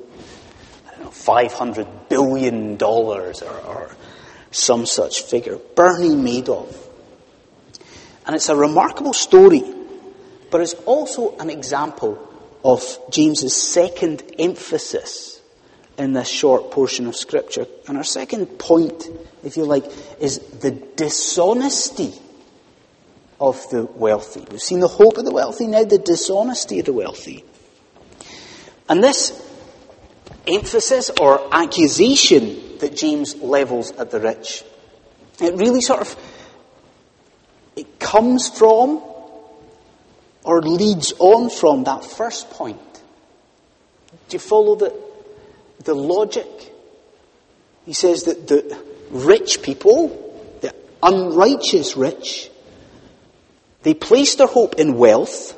I 0.87 0.91
don't 0.91 1.05
know, 1.05 1.09
$500 1.09 2.09
billion 2.09 2.81
or, 2.81 3.33
or 3.65 3.95
some 4.51 4.85
such 4.85 5.23
figure. 5.23 5.57
Bernie 5.75 6.09
Madoff. 6.09 6.82
And 8.25 8.35
it's 8.35 8.49
a 8.49 8.55
remarkable 8.55 9.13
story, 9.13 9.63
but 10.49 10.61
it's 10.61 10.73
also 10.85 11.35
an 11.37 11.49
example 11.49 12.29
of 12.63 12.81
James's 13.09 13.55
second 13.55 14.23
emphasis 14.39 15.41
in 15.97 16.13
this 16.13 16.27
short 16.27 16.71
portion 16.71 17.07
of 17.07 17.15
scripture. 17.15 17.67
And 17.87 17.97
our 17.97 18.03
second 18.03 18.45
point, 18.57 19.07
if 19.43 19.57
you 19.57 19.65
like, 19.65 19.85
is 20.19 20.39
the 20.39 20.71
dishonesty 20.71 22.13
of 23.39 23.69
the 23.69 23.83
wealthy. 23.83 24.45
We've 24.49 24.61
seen 24.61 24.79
the 24.79 24.87
hope 24.87 25.17
of 25.17 25.25
the 25.25 25.31
wealthy, 25.31 25.67
now 25.67 25.83
the 25.83 25.97
dishonesty 25.97 26.79
of 26.79 26.85
the 26.85 26.93
wealthy. 26.93 27.43
And 28.87 29.03
this 29.03 29.39
emphasis 30.47 31.11
or 31.19 31.53
accusation 31.53 32.77
that 32.79 32.95
James 32.95 33.35
levels 33.35 33.91
at 33.91 34.11
the 34.11 34.19
rich, 34.19 34.63
it 35.41 35.55
really 35.55 35.81
sort 35.81 36.01
of 36.01 36.15
it 37.75 37.99
comes 37.99 38.49
from 38.49 39.01
or 40.43 40.61
leads 40.61 41.13
on 41.19 41.49
from 41.49 41.85
that 41.85 42.03
first 42.03 42.49
point. 42.51 42.79
Do 44.29 44.35
you 44.35 44.39
follow 44.39 44.75
the, 44.75 44.93
the 45.83 45.93
logic? 45.93 46.47
He 47.85 47.93
says 47.93 48.23
that 48.23 48.47
the 48.47 48.77
rich 49.09 49.61
people, 49.61 50.57
the 50.61 50.73
unrighteous 51.01 51.97
rich, 51.97 52.49
they 53.83 53.93
place 53.93 54.35
their 54.35 54.47
hope 54.47 54.75
in 54.75 54.97
wealth, 54.97 55.57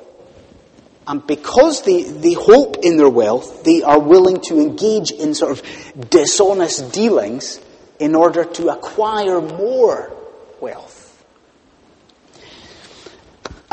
and 1.07 1.25
because 1.27 1.83
they, 1.83 2.03
they 2.03 2.33
hope 2.33 2.77
in 2.83 2.97
their 2.97 3.09
wealth, 3.09 3.63
they 3.63 3.83
are 3.83 3.99
willing 3.99 4.41
to 4.41 4.59
engage 4.59 5.11
in 5.11 5.35
sort 5.35 5.51
of 5.51 6.09
dishonest 6.09 6.91
dealings 6.91 7.59
in 7.99 8.15
order 8.15 8.43
to 8.43 8.69
acquire 8.69 9.39
more 9.39 10.11
wealth. 10.59 11.04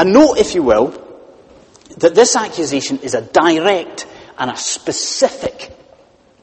And 0.03 0.13
note, 0.13 0.39
if 0.39 0.57
you 0.57 0.65
will, 0.65 0.91
that 1.99 2.17
this 2.17 2.35
accusation 2.35 2.99
is 3.05 3.15
a 3.15 3.23
direct 3.23 4.05
and 4.37 4.51
a 4.51 4.57
specific 4.57 5.71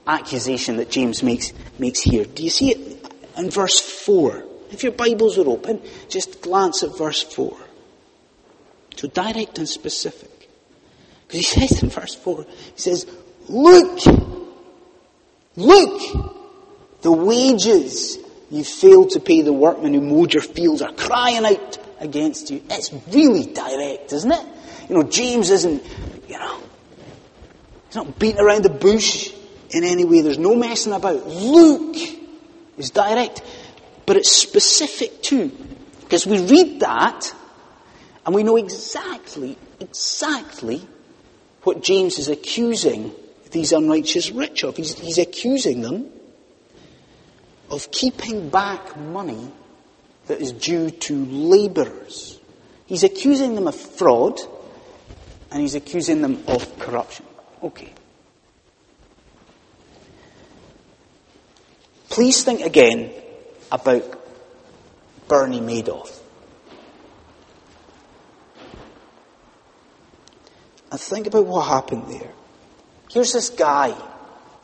accusation 0.08 0.78
that 0.78 0.90
James 0.90 1.22
makes, 1.22 1.52
makes 1.78 2.00
here. 2.00 2.24
Do 2.24 2.42
you 2.42 2.52
see 2.52 2.72
it 2.72 3.14
in 3.38 3.50
verse 3.50 3.82
4? 3.82 4.46
If 4.72 4.84
your 4.84 4.94
Bibles 4.94 5.38
are 5.38 5.46
open, 5.46 5.82
just 6.08 6.40
glance 6.42 6.84
at 6.84 6.98
verse 6.98 7.22
4. 7.22 7.58
So 8.96 9.10
direct 9.10 9.58
and 9.58 9.68
specific. 9.68 10.50
Because 11.28 11.52
he 11.52 11.68
says 11.68 11.84
in 11.84 11.90
verse 11.90 12.16
4, 12.16 12.46
he 12.76 12.80
says, 12.80 13.08
Look! 13.50 14.00
Look! 15.58 17.02
The 17.02 17.12
wages 17.12 18.20
you 18.50 18.64
failed 18.64 19.10
to 19.10 19.20
pay 19.20 19.42
the 19.42 19.52
workmen 19.52 19.94
who 19.94 20.00
mowed 20.00 20.34
your 20.34 20.44
fields 20.44 20.82
are 20.82 20.94
crying 20.94 21.44
out 21.44 21.89
against 22.00 22.50
you. 22.50 22.64
It's 22.70 22.92
really 23.12 23.46
direct, 23.46 24.14
isn't 24.14 24.32
it? 24.32 24.46
You 24.90 24.96
know, 24.96 25.04
James 25.04 25.50
isn't, 25.50 25.84
you 26.28 26.40
know, 26.40 26.60
he's 27.88 27.96
not 27.96 28.18
beating 28.18 28.42
around 28.42 28.64
the 28.64 28.70
bush 28.70 29.32
in 29.70 29.84
any 29.84 30.06
way. 30.06 30.22
There's 30.22 30.38
no 30.38 30.56
messing 30.56 30.94
about. 30.94 31.28
Luke 31.28 31.98
is 32.78 32.90
direct, 32.92 33.42
but 34.06 34.18
it's 34.18 34.32
specific 34.32 35.22
too. 35.22 35.52
Because 36.02 36.26
we 36.26 36.40
read 36.42 36.80
that 36.80 37.34
and 38.26 38.34
we 38.34 38.44
know 38.44 38.56
exactly, 38.56 39.58
exactly 39.80 40.82
what 41.64 41.84
James 41.84 42.18
is 42.18 42.30
accusing 42.30 43.12
these 43.52 43.72
unrighteous 43.72 44.32
rich 44.32 44.64
of. 44.64 44.78
He's, 44.78 44.98
he's 44.98 45.18
accusing 45.18 45.82
them 45.82 46.10
of 47.70 47.92
keeping 47.92 48.50
back 48.50 48.98
money 48.98 49.52
that 50.30 50.40
is 50.40 50.52
due 50.52 50.92
to 50.92 51.26
labourers. 51.26 52.40
He's 52.86 53.04
accusing 53.04 53.56
them 53.56 53.68
of 53.68 53.74
fraud 53.76 54.40
and 55.50 55.60
he's 55.60 55.74
accusing 55.74 56.22
them 56.22 56.44
of 56.48 56.78
corruption. 56.78 57.26
Okay. 57.64 57.92
Please 62.10 62.44
think 62.44 62.62
again 62.62 63.12
about 63.72 64.04
Bernie 65.28 65.62
Madoff. 65.62 66.20
And 70.92 71.00
think 71.00 71.26
about 71.26 71.48
what 71.48 71.68
happened 71.68 72.04
there. 72.08 72.32
Here's 73.10 73.34
this 73.34 73.50
guy, 73.50 73.96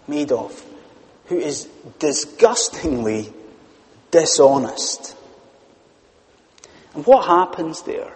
Madoff, 0.07 0.63
who 1.25 1.39
is 1.39 1.67
disgustingly 1.97 3.33
dishonest. 4.11 5.15
And 6.95 7.05
what 7.05 7.25
happens 7.25 7.83
there? 7.83 8.13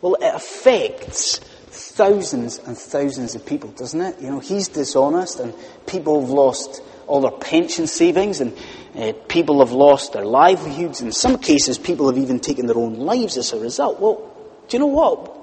Well, 0.00 0.14
it 0.14 0.34
affects 0.34 1.38
thousands 1.38 2.58
and 2.58 2.76
thousands 2.76 3.34
of 3.34 3.46
people, 3.46 3.70
doesn't 3.70 4.00
it? 4.00 4.20
You 4.20 4.30
know, 4.30 4.40
he's 4.40 4.68
dishonest 4.68 5.40
and 5.40 5.54
people 5.86 6.20
have 6.20 6.30
lost 6.30 6.82
all 7.06 7.22
their 7.22 7.30
pension 7.30 7.86
savings 7.86 8.40
and 8.40 8.56
uh, 8.94 9.12
people 9.28 9.60
have 9.60 9.72
lost 9.72 10.12
their 10.12 10.24
livelihoods. 10.24 11.00
In 11.00 11.12
some 11.12 11.38
cases, 11.38 11.78
people 11.78 12.06
have 12.08 12.18
even 12.18 12.40
taken 12.40 12.66
their 12.66 12.76
own 12.76 12.96
lives 12.96 13.36
as 13.36 13.52
a 13.52 13.58
result. 13.58 14.00
Well, 14.00 14.30
do 14.68 14.76
you 14.76 14.80
know 14.80 14.86
what? 14.86 15.34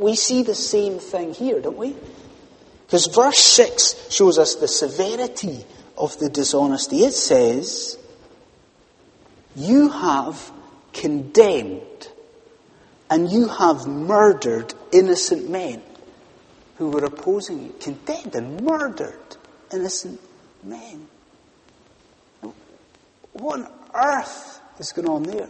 we 0.00 0.16
see 0.16 0.42
the 0.42 0.54
same 0.54 0.98
thing 0.98 1.34
here, 1.34 1.60
don't 1.60 1.76
we? 1.76 1.94
Because 2.86 3.06
verse 3.06 3.38
6 3.38 4.10
shows 4.10 4.38
us 4.38 4.56
the 4.56 4.66
severity 4.66 5.64
of 5.96 6.18
the 6.18 6.28
dishonesty. 6.28 7.04
It 7.04 7.12
says, 7.12 7.98
You 9.54 9.90
have 9.90 10.50
condemned 10.92 12.08
and 13.10 13.30
you 13.30 13.48
have 13.48 13.86
murdered 13.88 14.72
innocent 14.92 15.50
men 15.50 15.82
who 16.76 16.90
were 16.90 17.04
opposing 17.04 17.64
you. 17.64 17.74
Condemned 17.80 18.36
and 18.36 18.60
murdered 18.60 19.36
innocent 19.72 20.20
men. 20.62 21.08
What 23.32 23.60
on 23.60 23.72
earth 23.94 24.60
is 24.78 24.92
going 24.92 25.08
on 25.08 25.24
there? 25.24 25.48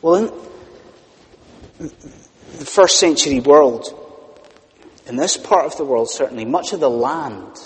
Well, 0.00 0.16
in, 0.16 1.90
the 2.58 2.64
first 2.64 2.98
century 2.98 3.40
world, 3.40 3.88
in 5.06 5.16
this 5.16 5.36
part 5.36 5.66
of 5.66 5.76
the 5.76 5.84
world 5.84 6.10
certainly, 6.10 6.44
much 6.44 6.72
of 6.72 6.80
the 6.80 6.90
land 6.90 7.60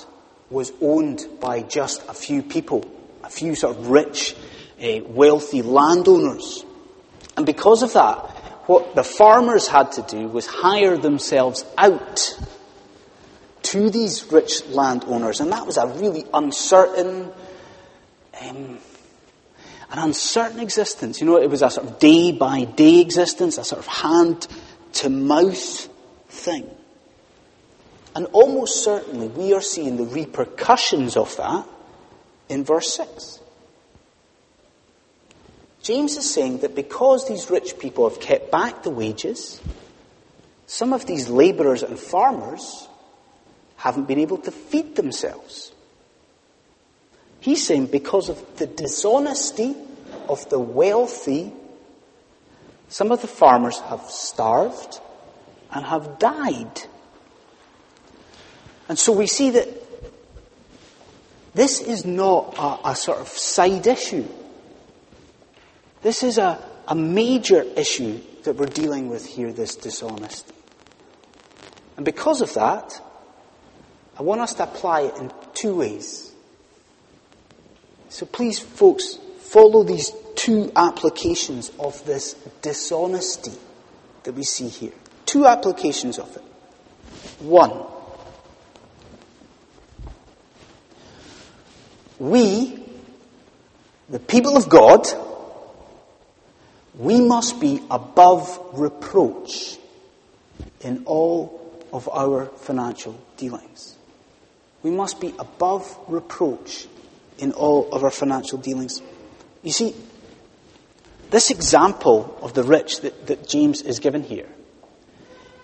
was 0.51 0.73
owned 0.81 1.27
by 1.41 1.63
just 1.63 2.03
a 2.09 2.15
few 2.15 2.43
people, 2.43 2.85
a 3.23 3.31
few 3.31 3.55
sort 3.55 3.77
of 3.77 3.89
rich, 3.89 4.35
uh, 4.83 5.01
wealthy 5.07 5.63
landowners. 5.63 6.65
And 7.37 7.47
because 7.47 7.83
of 7.83 7.93
that, 7.93 8.17
what 8.69 8.95
the 8.95 9.05
farmers 9.05 9.67
had 9.67 9.93
to 9.93 10.03
do 10.03 10.29
was 10.29 10.47
hire 10.47 10.99
themselves 10.99 11.65
out 11.79 12.39
to 13.63 13.91
these 13.91 14.31
rich 14.31 14.67
landowners. 14.67 15.41
And 15.41 15.53
that 15.53 15.67
was 15.67 15.77
a 15.77 15.87
really 15.87 16.25
uncertain, 16.35 17.31
um, 18.41 18.79
an 19.91 19.99
uncertain 19.99 20.61
existence. 20.61 21.21
You 21.21 21.27
know, 21.27 21.41
it 21.41 21.49
was 21.49 21.63
a 21.63 21.71
sort 21.71 21.87
of 21.87 21.99
day 21.99 22.33
by 22.33 22.65
day 22.65 23.01
existence, 23.01 23.59
a 23.59 23.65
sort 23.65 23.79
of 23.79 23.87
hand 23.87 24.47
to 24.95 25.11
mouth 25.11 25.89
thing. 26.29 26.71
And 28.15 28.27
almost 28.33 28.83
certainly 28.83 29.29
we 29.29 29.55
are 29.55 29.61
seeing 29.61 29.97
the 29.97 30.05
repercussions 30.05 31.17
of 31.17 31.37
that 31.37 31.67
in 32.49 32.65
verse 32.65 32.93
6. 32.95 33.41
James 35.89 36.19
is 36.19 36.31
saying 36.31 36.59
that 36.59 36.75
because 36.75 37.27
these 37.29 37.49
rich 37.49 37.79
people 37.79 38.07
have 38.07 38.21
kept 38.21 38.51
back 38.51 38.83
the 38.83 38.91
wages, 38.91 39.59
some 40.67 40.93
of 40.93 41.07
these 41.07 41.31
labourers 41.31 41.83
and 41.83 41.99
farmers 41.99 42.87
haven't 43.77 44.07
been 44.07 44.19
able 44.19 44.37
to 44.37 44.51
feed 44.51 44.97
themselves. 44.97 45.73
He's 47.41 47.67
saying 47.67 47.87
because 47.87 48.29
of 48.29 48.59
the 48.59 48.67
dishonesty 48.67 49.75
of 50.29 50.47
the 50.51 50.59
wealthy, 50.59 51.55
some 52.89 53.11
of 53.11 53.23
the 53.23 53.27
farmers 53.27 53.81
have 53.81 54.03
starved 54.11 55.01
and 55.71 55.87
have 55.87 56.19
died. 56.19 56.83
And 58.91 58.99
so 58.99 59.13
we 59.13 59.27
see 59.27 59.53
that 59.53 59.69
this 61.55 61.81
is 61.81 62.05
not 62.05 62.55
a, 62.59 62.91
a 62.91 62.95
sort 62.95 63.21
of 63.21 63.29
side 63.29 63.87
issue. 63.87 64.29
This 66.03 66.23
is 66.23 66.39
a, 66.39 66.63
a 66.87 66.95
major 66.95 67.63
issue 67.63 68.21
that 68.45 68.57
we're 68.57 68.67
dealing 68.67 69.09
with 69.09 69.27
here, 69.27 69.53
this 69.53 69.77
dishonesty. 69.77 70.55
And 71.97 72.05
because 72.05 72.41
of 72.41 72.55
that, 72.55 73.01
I 74.17 74.23
want 74.23 74.41
us 74.41 74.55
to 74.55 74.63
apply 74.65 75.03
it 75.03 75.17
in 75.19 75.33
two 75.55 75.77
ways. 75.77 76.33
So 78.09 78.27
please, 78.27 78.59
folks, 78.59 79.19
follow 79.41 79.83
these 79.83 80.13
two 80.35 80.73
applications 80.77 81.71
of 81.79 82.05
this 82.05 82.35
dishonesty 82.63 83.53
that 84.23 84.33
we 84.33 84.45
see 84.45 84.69
here. 84.69 84.93
Two 85.27 85.47
applications 85.47 86.19
of 86.19 86.35
it. 86.37 86.43
One, 87.41 87.85
we, 92.19 92.83
the 94.09 94.21
people 94.21 94.57
of 94.57 94.69
God, 94.69 95.07
we 96.99 97.21
must 97.21 97.61
be 97.61 97.81
above 97.91 98.61
reproach 98.73 99.79
in 100.81 101.05
all 101.07 101.87
of 101.93 102.09
our 102.09 102.47
financial 102.47 103.19
dealings. 103.37 103.97
We 104.83 104.91
must 104.91 105.21
be 105.21 105.33
above 105.39 105.97
reproach 106.09 106.89
in 107.39 107.53
all 107.53 107.89
of 107.93 108.03
our 108.03 108.11
financial 108.11 108.59
dealings. 108.59 109.01
You 109.63 109.71
see, 109.71 109.95
this 111.31 111.51
example 111.51 112.37
of 112.43 112.55
the 112.55 112.65
rich 112.65 113.01
that, 113.03 113.29
that 113.29 113.49
James 113.49 113.81
is 113.81 114.01
given 114.01 114.25
here, 114.25 114.49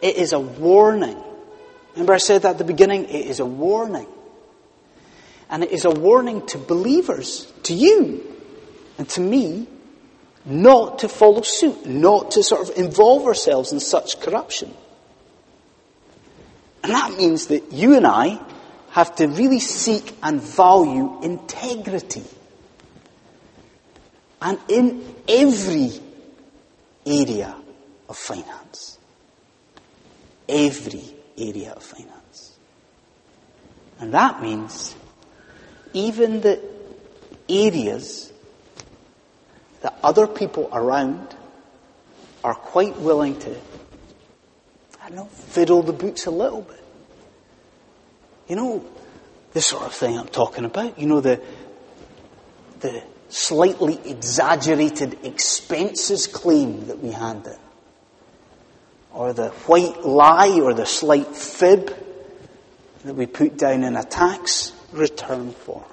it 0.01 0.17
is 0.17 0.33
a 0.33 0.41
warning. 0.41 1.21
Remember 1.95 2.13
I 2.13 2.19
said 2.19 2.43
that 2.43 2.51
at 2.51 2.59
the 2.59 2.65
beginning? 2.65 3.07
It 3.07 3.27
is 3.27 3.41
a 3.41 3.47
warning. 3.47 4.07
And 5.51 5.65
it 5.65 5.73
is 5.73 5.85
a 5.85 5.91
warning 5.91 6.47
to 6.49 6.59
believers, 6.59 7.53
to 7.65 7.75
you 7.75 8.25
and 8.99 9.09
to 9.11 9.21
me, 9.21 9.67
not 10.45 11.01
to 11.01 11.09
follow 11.09 11.43
suit, 11.43 11.87
not 11.87 12.33
to 12.33 12.43
sort 12.43 12.69
of 12.69 12.77
involve 12.77 13.25
ourselves 13.27 13.73
in 13.73 13.81
such 13.81 14.21
corruption. 14.21 14.73
And 16.83 16.93
that 16.93 17.17
means 17.17 17.47
that 17.47 17.73
you 17.73 17.97
and 17.97 18.07
I 18.07 18.41
have 18.91 19.17
to 19.17 19.27
really 19.27 19.61
seek 19.61 20.15
and 20.23 20.41
value 20.41 21.19
integrity. 21.23 22.25
And 24.43 24.59
in 24.69 25.15
every 25.27 25.93
area 27.07 27.57
of 28.09 28.17
finance. 28.17 28.99
Every 30.47 31.05
area 31.39 31.73
of 31.73 31.83
finance. 31.83 32.53
And 33.99 34.13
that 34.13 34.43
means 34.43 34.95
even 35.95 36.43
the 36.43 36.61
areas 37.49 38.33
that 39.85 39.99
other 40.03 40.27
people 40.27 40.71
around 40.73 41.37
are 42.43 42.55
quite 42.55 42.97
willing 42.97 43.39
to, 43.39 43.51
I 45.03 45.09
don't 45.09 45.17
know, 45.17 45.27
fiddle 45.27 45.83
the 45.83 45.93
boots 45.93 46.25
a 46.25 46.31
little 46.31 46.63
bit. 46.63 46.83
You 48.49 48.57
know, 48.57 48.85
the 49.53 49.61
sort 49.61 49.85
of 49.85 49.93
thing 49.93 50.19
I'm 50.19 50.29
talking 50.29 50.65
about. 50.65 50.99
You 50.99 51.07
know, 51.07 51.21
the, 51.21 51.39
the 52.81 53.03
slightly 53.29 54.01
exaggerated 54.07 55.19
expenses 55.23 56.29
claim 56.29 56.87
that 56.87 57.01
we 57.01 57.11
hand 57.11 57.47
in. 57.47 57.59
Or 59.13 59.35
the 59.35 59.51
white 59.51 60.03
lie 60.03 60.61
or 60.63 60.73
the 60.73 60.87
slight 60.87 61.37
fib 61.37 61.95
that 63.05 63.15
we 63.15 63.27
put 63.27 63.59
down 63.59 63.85
in 63.85 63.97
a 63.97 64.03
tax 64.03 64.73
return 64.93 65.53
for. 65.53 65.85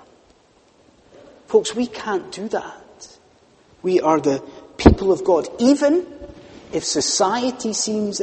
Folks, 1.47 1.75
we 1.75 1.87
can't 1.87 2.31
do 2.31 2.47
that. 2.47 2.80
We 3.81 3.99
are 3.99 4.19
the 4.19 4.43
people 4.77 5.11
of 5.11 5.23
God. 5.23 5.47
Even 5.59 6.05
if 6.71 6.83
society 6.83 7.73
seems, 7.73 8.21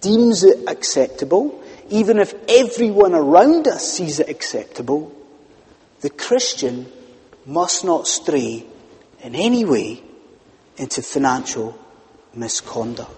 deems 0.00 0.44
it 0.44 0.68
acceptable, 0.68 1.62
even 1.88 2.18
if 2.18 2.34
everyone 2.48 3.14
around 3.14 3.66
us 3.68 3.92
sees 3.92 4.20
it 4.20 4.28
acceptable, 4.28 5.12
the 6.00 6.10
Christian 6.10 6.90
must 7.46 7.84
not 7.84 8.06
stray 8.06 8.64
in 9.22 9.34
any 9.34 9.64
way 9.64 10.02
into 10.76 11.02
financial 11.02 11.78
misconduct. 12.34 13.10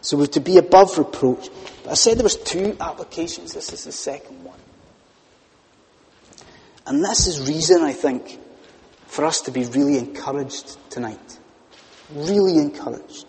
So 0.00 0.16
we're 0.16 0.26
to 0.26 0.40
be 0.40 0.58
above 0.58 0.98
reproach. 0.98 1.48
But 1.82 1.92
I 1.92 1.94
said 1.94 2.18
there 2.18 2.24
was 2.24 2.36
two 2.36 2.76
applications. 2.80 3.54
This 3.54 3.72
is 3.72 3.84
the 3.84 3.92
second 3.92 4.44
one. 4.44 4.58
And 6.86 7.04
this 7.04 7.26
is 7.26 7.48
reason, 7.48 7.82
I 7.82 7.92
think, 7.92 8.38
for 9.06 9.24
us 9.24 9.42
to 9.42 9.50
be 9.50 9.64
really 9.64 9.98
encouraged 9.98 10.76
tonight. 10.90 11.38
Really 12.12 12.58
encouraged. 12.58 13.26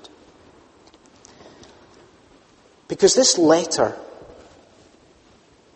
Because 2.88 3.16
this 3.16 3.38
letter 3.38 3.98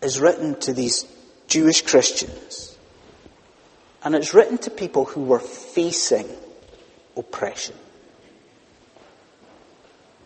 is 0.01 0.19
written 0.19 0.59
to 0.61 0.73
these 0.73 1.05
Jewish 1.47 1.81
Christians. 1.83 2.77
And 4.03 4.15
it's 4.15 4.33
written 4.33 4.57
to 4.59 4.71
people 4.71 5.05
who 5.05 5.21
were 5.21 5.39
facing 5.39 6.27
oppression. 7.15 7.75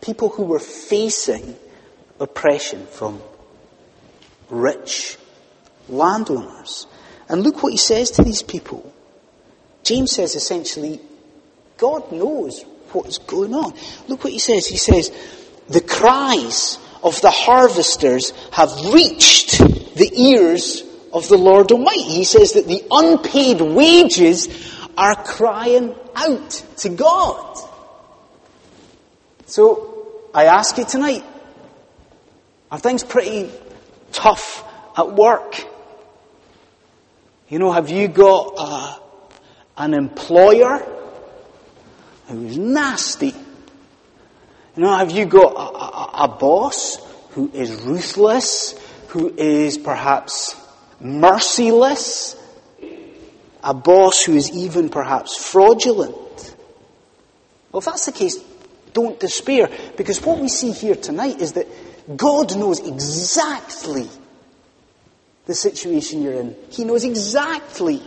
People 0.00 0.30
who 0.30 0.44
were 0.44 0.60
facing 0.60 1.56
oppression 2.18 2.86
from 2.86 3.20
rich 4.48 5.18
landowners. 5.88 6.86
And 7.28 7.42
look 7.42 7.62
what 7.62 7.72
he 7.72 7.78
says 7.78 8.10
to 8.12 8.22
these 8.22 8.42
people. 8.42 8.92
James 9.86 10.10
says 10.10 10.34
essentially, 10.34 11.00
God 11.78 12.10
knows 12.10 12.64
what's 12.90 13.18
going 13.18 13.54
on. 13.54 13.72
Look 14.08 14.24
what 14.24 14.32
he 14.32 14.40
says. 14.40 14.66
He 14.66 14.78
says, 14.78 15.12
the 15.68 15.80
cries 15.80 16.78
of 17.04 17.20
the 17.20 17.30
harvesters 17.30 18.32
have 18.50 18.72
reached 18.92 19.58
the 19.58 20.10
ears 20.12 20.82
of 21.12 21.28
the 21.28 21.38
Lord 21.38 21.70
Almighty. 21.70 22.02
He 22.02 22.24
says 22.24 22.54
that 22.54 22.66
the 22.66 22.82
unpaid 22.90 23.60
wages 23.60 24.48
are 24.98 25.14
crying 25.14 25.94
out 26.16 26.50
to 26.78 26.88
God. 26.88 27.56
So, 29.46 30.20
I 30.34 30.46
ask 30.46 30.76
you 30.78 30.84
tonight, 30.84 31.24
are 32.72 32.80
things 32.80 33.04
pretty 33.04 33.52
tough 34.10 34.64
at 34.98 35.12
work? 35.12 35.64
You 37.48 37.60
know, 37.60 37.70
have 37.70 37.88
you 37.88 38.08
got 38.08 38.54
uh, 38.58 38.98
an 39.76 39.94
employer 39.94 40.86
who's 42.28 42.58
nasty? 42.58 43.34
You 44.76 44.82
know, 44.82 44.96
have 44.96 45.10
you 45.10 45.24
got 45.24 45.52
a, 45.54 46.22
a, 46.22 46.24
a 46.24 46.28
boss 46.28 46.98
who 47.30 47.50
is 47.52 47.72
ruthless, 47.82 48.74
who 49.08 49.32
is 49.36 49.78
perhaps 49.78 50.56
merciless, 51.00 52.36
a 53.62 53.74
boss 53.74 54.24
who 54.24 54.34
is 54.34 54.50
even 54.52 54.88
perhaps 54.88 55.36
fraudulent? 55.36 56.56
Well, 57.72 57.78
if 57.78 57.84
that's 57.84 58.06
the 58.06 58.12
case, 58.12 58.36
don't 58.92 59.18
despair, 59.20 59.70
because 59.96 60.22
what 60.22 60.38
we 60.38 60.48
see 60.48 60.72
here 60.72 60.94
tonight 60.94 61.40
is 61.40 61.52
that 61.52 61.66
God 62.16 62.56
knows 62.56 62.80
exactly 62.80 64.08
the 65.46 65.54
situation 65.54 66.22
you're 66.22 66.34
in. 66.34 66.56
He 66.70 66.84
knows 66.84 67.04
exactly 67.04 68.02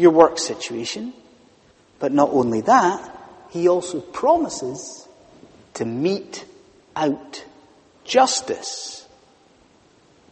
your 0.00 0.12
work 0.12 0.38
situation. 0.38 1.12
But 1.98 2.12
not 2.12 2.30
only 2.30 2.62
that, 2.62 3.18
He 3.50 3.68
also 3.68 4.00
promises 4.00 5.08
two 5.74 5.84
mete 5.84 6.44
out 6.96 7.44
justice 8.04 9.06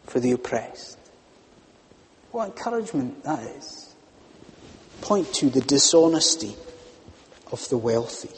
for 0.07 0.21
the 0.21 0.33
oppressed. 0.33 0.99
What 2.33 2.49
encouragement 2.49 3.23
that 3.25 3.43
is. 3.57 3.95
Point 5.01 5.33
to 5.35 5.51
the 5.51 5.61
dishonesty 5.61 6.57
of 7.53 7.69
the 7.69 7.79
wealthy. 7.79 8.31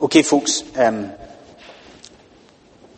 Okay, 0.00 0.22
folks, 0.22 0.62
um, 0.76 1.12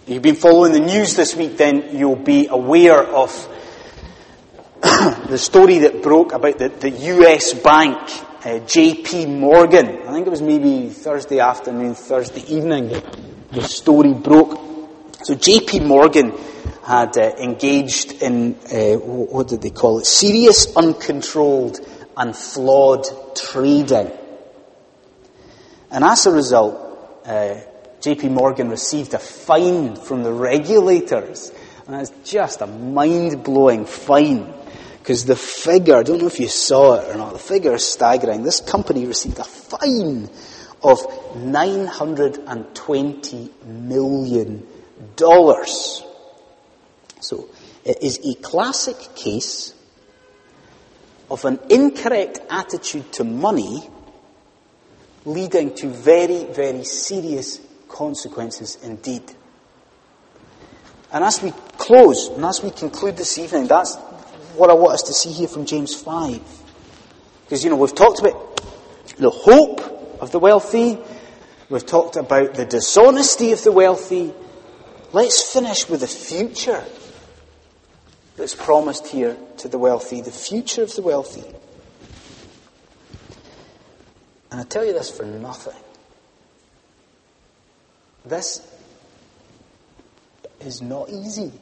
you've 0.06 0.22
been 0.22 0.36
following 0.36 0.72
the 0.72 0.80
news 0.80 1.16
this 1.16 1.36
week, 1.36 1.56
then 1.56 1.96
you'll 1.96 2.16
be 2.16 2.46
aware 2.48 3.02
of 3.02 3.30
the 5.34 5.38
story 5.38 5.78
that 5.78 6.00
broke 6.00 6.32
about 6.32 6.58
the, 6.58 6.68
the 6.68 6.90
US 6.90 7.54
bank, 7.54 7.98
uh, 7.98 8.62
JP 8.62 9.36
Morgan. 9.36 10.02
I 10.06 10.12
think 10.12 10.28
it 10.28 10.30
was 10.30 10.40
maybe 10.40 10.90
Thursday 10.90 11.40
afternoon, 11.40 11.96
Thursday 11.96 12.42
evening 12.54 12.90
the 13.50 13.62
story 13.62 14.14
broke. 14.14 14.52
So 15.24 15.34
JP 15.34 15.88
Morgan 15.88 16.34
had 16.84 17.18
uh, 17.18 17.32
engaged 17.42 18.22
in, 18.22 18.54
uh, 18.72 18.94
what 18.96 19.48
did 19.48 19.62
they 19.62 19.70
call 19.70 19.98
it? 19.98 20.06
Serious, 20.06 20.72
uncontrolled 20.76 21.80
and 22.16 22.36
flawed 22.36 23.04
trading. 23.34 24.12
And 25.90 26.04
as 26.04 26.26
a 26.26 26.30
result, 26.30 26.76
uh, 27.24 27.56
JP 28.00 28.30
Morgan 28.30 28.68
received 28.68 29.14
a 29.14 29.18
fine 29.18 29.96
from 29.96 30.22
the 30.22 30.32
regulators. 30.32 31.50
And 31.88 31.96
it's 32.00 32.12
just 32.22 32.60
a 32.60 32.68
mind-blowing 32.68 33.86
fine. 33.86 34.54
Because 35.04 35.24
the 35.26 35.36
figure, 35.36 35.96
I 35.96 36.02
don't 36.02 36.18
know 36.18 36.28
if 36.28 36.40
you 36.40 36.48
saw 36.48 36.94
it 36.94 37.10
or 37.10 37.18
not, 37.18 37.34
the 37.34 37.38
figure 37.38 37.74
is 37.74 37.86
staggering. 37.86 38.42
This 38.42 38.62
company 38.62 39.04
received 39.04 39.38
a 39.38 39.44
fine 39.44 40.30
of 40.82 40.98
$920 41.34 43.50
million. 43.66 44.66
So, 47.20 47.48
it 47.84 48.02
is 48.02 48.18
a 48.24 48.34
classic 48.36 48.96
case 49.14 49.74
of 51.30 51.44
an 51.44 51.60
incorrect 51.68 52.40
attitude 52.48 53.12
to 53.12 53.24
money 53.24 53.86
leading 55.26 55.74
to 55.74 55.88
very, 55.88 56.46
very 56.46 56.84
serious 56.84 57.60
consequences 57.88 58.78
indeed. 58.82 59.34
And 61.12 61.22
as 61.22 61.42
we 61.42 61.52
close, 61.76 62.28
and 62.28 62.42
as 62.46 62.62
we 62.62 62.70
conclude 62.70 63.18
this 63.18 63.36
evening, 63.36 63.66
that's 63.66 63.98
what 64.56 64.70
I 64.70 64.74
want 64.74 64.94
us 64.94 65.02
to 65.02 65.12
see 65.12 65.32
here 65.32 65.48
from 65.48 65.66
James 65.66 65.94
5. 65.94 66.40
Because, 67.44 67.64
you 67.64 67.70
know, 67.70 67.76
we've 67.76 67.94
talked 67.94 68.20
about 68.20 68.56
the 69.16 69.30
hope 69.30 69.80
of 70.20 70.30
the 70.30 70.38
wealthy, 70.38 70.98
we've 71.68 71.86
talked 71.86 72.16
about 72.16 72.54
the 72.54 72.64
dishonesty 72.64 73.52
of 73.52 73.62
the 73.62 73.72
wealthy. 73.72 74.32
Let's 75.12 75.42
finish 75.52 75.88
with 75.88 76.00
the 76.00 76.06
future 76.06 76.84
that's 78.36 78.54
promised 78.54 79.06
here 79.06 79.36
to 79.58 79.68
the 79.68 79.78
wealthy, 79.78 80.20
the 80.20 80.30
future 80.30 80.82
of 80.82 80.94
the 80.94 81.02
wealthy. 81.02 81.44
And 84.50 84.60
I 84.60 84.64
tell 84.64 84.84
you 84.84 84.92
this 84.92 85.10
for 85.10 85.24
nothing. 85.24 85.80
This 88.24 88.66
is 90.60 90.80
not 90.80 91.10
easy. 91.10 91.52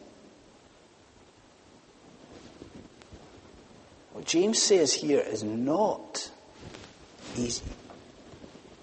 What 4.23 4.29
James 4.29 4.63
says 4.63 4.95
here 4.95 5.19
is 5.19 5.43
not 5.43 6.31
easy. 7.37 7.65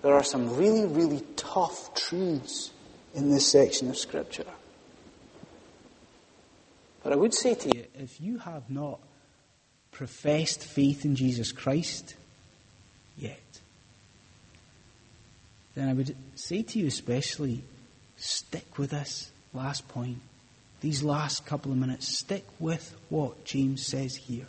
There 0.02 0.13
are 0.13 0.21
some 0.21 0.58
really, 0.58 0.86
really 0.86 1.23
tough 1.38 1.93
truths 1.93 2.71
in 3.13 3.32
this 3.32 3.49
section 3.49 3.89
of 3.89 3.97
Scripture. 3.97 4.43
But 7.04 7.13
I 7.13 7.15
would 7.15 7.34
say 7.34 7.56
to 7.56 7.67
you, 7.73 7.86
if 7.97 8.19
you 8.19 8.39
have 8.39 8.69
not 8.69 8.99
professed 9.91 10.62
faith 10.62 11.06
in 11.06 11.15
Jesus 11.15 11.54
Christ 11.54 12.15
yet, 13.17 13.62
then 15.73 15.88
I 15.88 15.93
would 15.93 16.17
say 16.36 16.63
to 16.63 16.80
you 16.80 16.88
especially, 16.88 17.63
stick 18.17 18.78
with 18.78 18.89
this 18.89 19.32
last 19.54 19.88
point. 19.88 20.17
These 20.82 21.02
last 21.02 21.45
couple 21.45 21.71
of 21.71 21.78
minutes, 21.78 22.10
stick 22.10 22.43
with 22.60 22.93
what 23.08 23.45
James 23.45 23.88
says 23.88 24.17
here. 24.17 24.47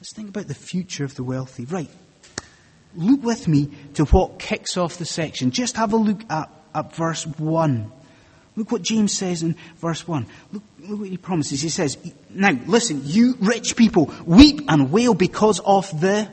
Let's 0.00 0.12
think 0.12 0.28
about 0.28 0.46
the 0.46 0.54
future 0.54 1.04
of 1.04 1.14
the 1.14 1.24
wealthy. 1.24 1.64
Right. 1.64 1.90
Look 2.94 3.22
with 3.22 3.48
me 3.48 3.70
to 3.94 4.04
what 4.06 4.38
kicks 4.38 4.76
off 4.76 4.96
the 4.98 5.04
section. 5.04 5.50
Just 5.50 5.76
have 5.76 5.92
a 5.92 5.96
look 5.96 6.20
at, 6.30 6.50
at 6.74 6.94
verse 6.94 7.26
1. 7.26 7.92
Look 8.56 8.72
what 8.72 8.82
James 8.82 9.16
says 9.16 9.42
in 9.42 9.54
verse 9.76 10.08
1. 10.08 10.26
Look, 10.52 10.62
look 10.80 11.00
what 11.00 11.08
he 11.08 11.18
promises. 11.18 11.60
He 11.60 11.68
says, 11.68 11.98
Now, 12.30 12.52
listen, 12.66 13.02
you 13.04 13.36
rich 13.38 13.76
people, 13.76 14.12
weep 14.24 14.62
and 14.68 14.90
wail 14.90 15.12
because 15.12 15.60
of 15.60 15.90
the 16.00 16.28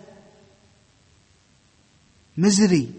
misery 2.37 2.93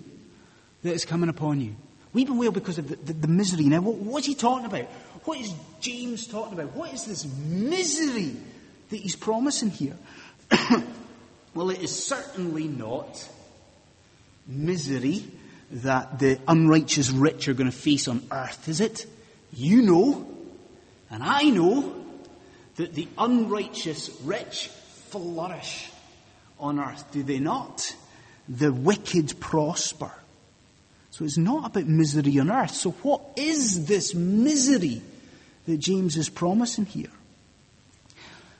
that 0.82 0.92
is 0.92 1.06
coming 1.06 1.30
upon 1.30 1.60
you. 1.62 1.74
Weep 2.12 2.28
and 2.28 2.38
wail 2.38 2.52
because 2.52 2.78
of 2.78 2.88
the, 2.88 2.96
the, 2.96 3.12
the 3.12 3.28
misery. 3.28 3.64
Now, 3.64 3.80
what, 3.80 3.96
what's 3.96 4.26
he 4.26 4.34
talking 4.34 4.66
about? 4.66 4.84
What 5.24 5.40
is 5.40 5.52
James 5.80 6.26
talking 6.26 6.52
about? 6.52 6.74
What 6.74 6.92
is 6.92 7.06
this 7.06 7.24
misery 7.24 8.36
that 8.90 8.96
he's 8.96 9.16
promising 9.16 9.70
here? 9.70 9.96
well, 11.54 11.70
it 11.70 11.82
is 11.82 12.04
certainly 12.04 12.68
not 12.68 13.28
misery 14.46 15.24
that 15.70 16.18
the 16.18 16.38
unrighteous 16.46 17.10
rich 17.10 17.48
are 17.48 17.54
going 17.54 17.70
to 17.70 17.76
face 17.76 18.08
on 18.08 18.22
earth, 18.30 18.68
is 18.68 18.80
it? 18.80 19.06
You 19.52 19.82
know, 19.82 20.26
and 21.10 21.22
I 21.22 21.44
know, 21.44 22.04
that 22.76 22.94
the 22.94 23.08
unrighteous 23.16 24.10
rich 24.24 24.68
flourish 25.10 25.90
on 26.58 26.80
earth, 26.80 27.04
do 27.12 27.22
they 27.22 27.38
not? 27.38 27.94
The 28.48 28.72
wicked 28.72 29.38
prosper. 29.40 30.12
So 31.10 31.24
it's 31.24 31.38
not 31.38 31.66
about 31.66 31.86
misery 31.86 32.38
on 32.40 32.50
earth. 32.50 32.72
So 32.72 32.90
what 33.02 33.22
is 33.36 33.86
this 33.86 34.14
misery 34.14 35.02
that 35.66 35.78
James 35.78 36.16
is 36.16 36.28
promising 36.28 36.86
here? 36.86 37.10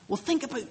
Well, 0.07 0.17
think 0.17 0.43
about, 0.43 0.63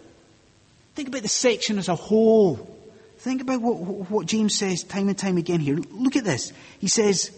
think 0.94 1.08
about 1.08 1.22
the 1.22 1.28
section 1.28 1.78
as 1.78 1.88
a 1.88 1.94
whole. 1.94 2.70
Think 3.18 3.42
about 3.42 3.60
what, 3.60 3.76
what 4.10 4.26
James 4.26 4.56
says 4.56 4.82
time 4.82 5.08
and 5.08 5.16
time 5.16 5.36
again 5.36 5.60
here. 5.60 5.78
Look 5.90 6.16
at 6.16 6.24
this. 6.24 6.52
He 6.78 6.88
says, 6.88 7.30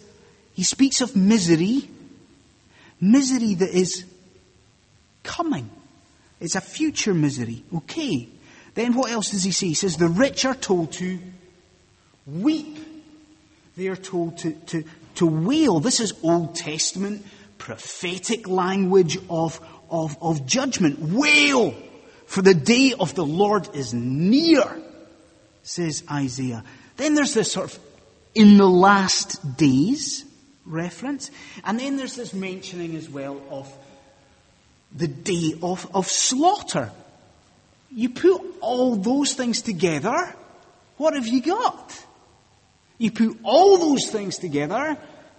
he 0.54 0.62
speaks 0.62 1.00
of 1.00 1.14
misery, 1.14 1.88
misery 3.00 3.54
that 3.54 3.70
is 3.70 4.04
coming. 5.22 5.70
It's 6.40 6.54
a 6.54 6.60
future 6.60 7.14
misery. 7.14 7.62
Okay. 7.74 8.28
Then 8.74 8.94
what 8.94 9.10
else 9.10 9.30
does 9.30 9.44
he 9.44 9.52
say? 9.52 9.68
He 9.68 9.74
says 9.74 9.96
the 9.96 10.08
rich 10.08 10.44
are 10.44 10.54
told 10.54 10.92
to 10.94 11.18
weep. 12.26 12.78
They 13.76 13.88
are 13.88 13.96
told 13.96 14.38
to, 14.38 14.52
to, 14.52 14.84
to 15.16 15.26
wail. 15.26 15.80
This 15.80 16.00
is 16.00 16.12
Old 16.22 16.56
Testament 16.56 17.24
prophetic 17.58 18.48
language 18.48 19.18
of, 19.30 19.60
of, 19.90 20.16
of 20.20 20.46
judgment. 20.46 20.98
Wail, 20.98 21.74
for 22.26 22.42
the 22.42 22.54
day 22.54 22.92
of 22.98 23.14
the 23.14 23.24
Lord 23.24 23.74
is 23.74 23.94
near, 23.94 24.82
says 25.62 26.02
Isaiah. 26.10 26.64
Then 26.96 27.14
there's 27.14 27.34
this 27.34 27.52
sort 27.52 27.72
of 27.72 27.78
in 28.34 28.58
the 28.58 28.68
last 28.68 29.56
days 29.56 30.24
reference. 30.64 31.30
And 31.64 31.78
then 31.78 31.96
there's 31.96 32.16
this 32.16 32.34
mentioning 32.34 32.96
as 32.96 33.08
well 33.08 33.40
of 33.50 33.72
the 34.94 35.08
day 35.08 35.54
of, 35.62 35.88
of 35.94 36.06
slaughter. 36.06 36.90
You 37.90 38.10
put 38.10 38.42
all 38.60 38.96
those 38.96 39.34
things 39.34 39.62
together, 39.62 40.34
what 40.96 41.14
have 41.14 41.26
you 41.26 41.40
got? 41.40 42.04
You 42.98 43.10
put 43.10 43.38
all 43.42 43.78
those 43.78 44.08
things 44.10 44.38
together, 44.38 44.96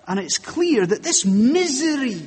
and 0.08 0.19
it's 0.19 0.38
clear 0.38 0.86
that 0.86 1.04
this 1.04 1.26
misery 1.26 2.21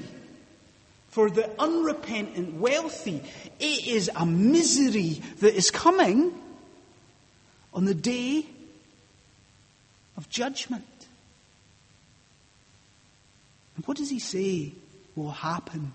for 1.10 1.28
the 1.28 1.50
unrepentant 1.60 2.54
wealthy, 2.54 3.22
it 3.58 3.86
is 3.86 4.10
a 4.14 4.24
misery 4.24 5.20
that 5.40 5.54
is 5.54 5.70
coming 5.70 6.32
on 7.74 7.84
the 7.84 7.94
day 7.94 8.46
of 10.16 10.28
judgment. 10.28 10.84
And 13.76 13.84
what 13.86 13.96
does 13.96 14.10
he 14.10 14.20
say 14.20 14.72
will 15.16 15.30
happen 15.30 15.92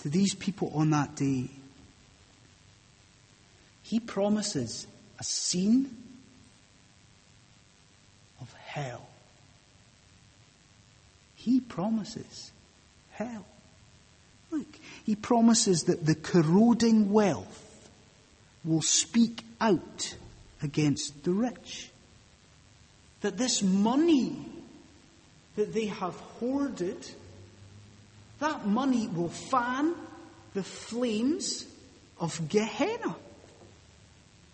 to 0.00 0.08
these 0.08 0.34
people 0.34 0.70
on 0.74 0.90
that 0.90 1.16
day? 1.16 1.48
He 3.82 3.98
promises 3.98 4.86
a 5.18 5.24
scene 5.24 5.96
of 8.40 8.52
hell. 8.52 9.08
He 11.34 11.60
promises 11.60 12.52
hell. 13.10 13.46
Look, 14.54 14.78
he 15.04 15.16
promises 15.16 15.84
that 15.84 16.06
the 16.06 16.14
corroding 16.14 17.10
wealth 17.10 17.90
will 18.64 18.82
speak 18.82 19.42
out 19.60 20.14
against 20.62 21.24
the 21.24 21.32
rich. 21.32 21.90
That 23.22 23.36
this 23.36 23.62
money 23.62 24.46
that 25.56 25.74
they 25.74 25.86
have 25.86 26.14
hoarded, 26.38 27.04
that 28.38 28.64
money 28.64 29.08
will 29.08 29.28
fan 29.28 29.94
the 30.52 30.62
flames 30.62 31.64
of 32.20 32.48
Gehenna. 32.48 33.16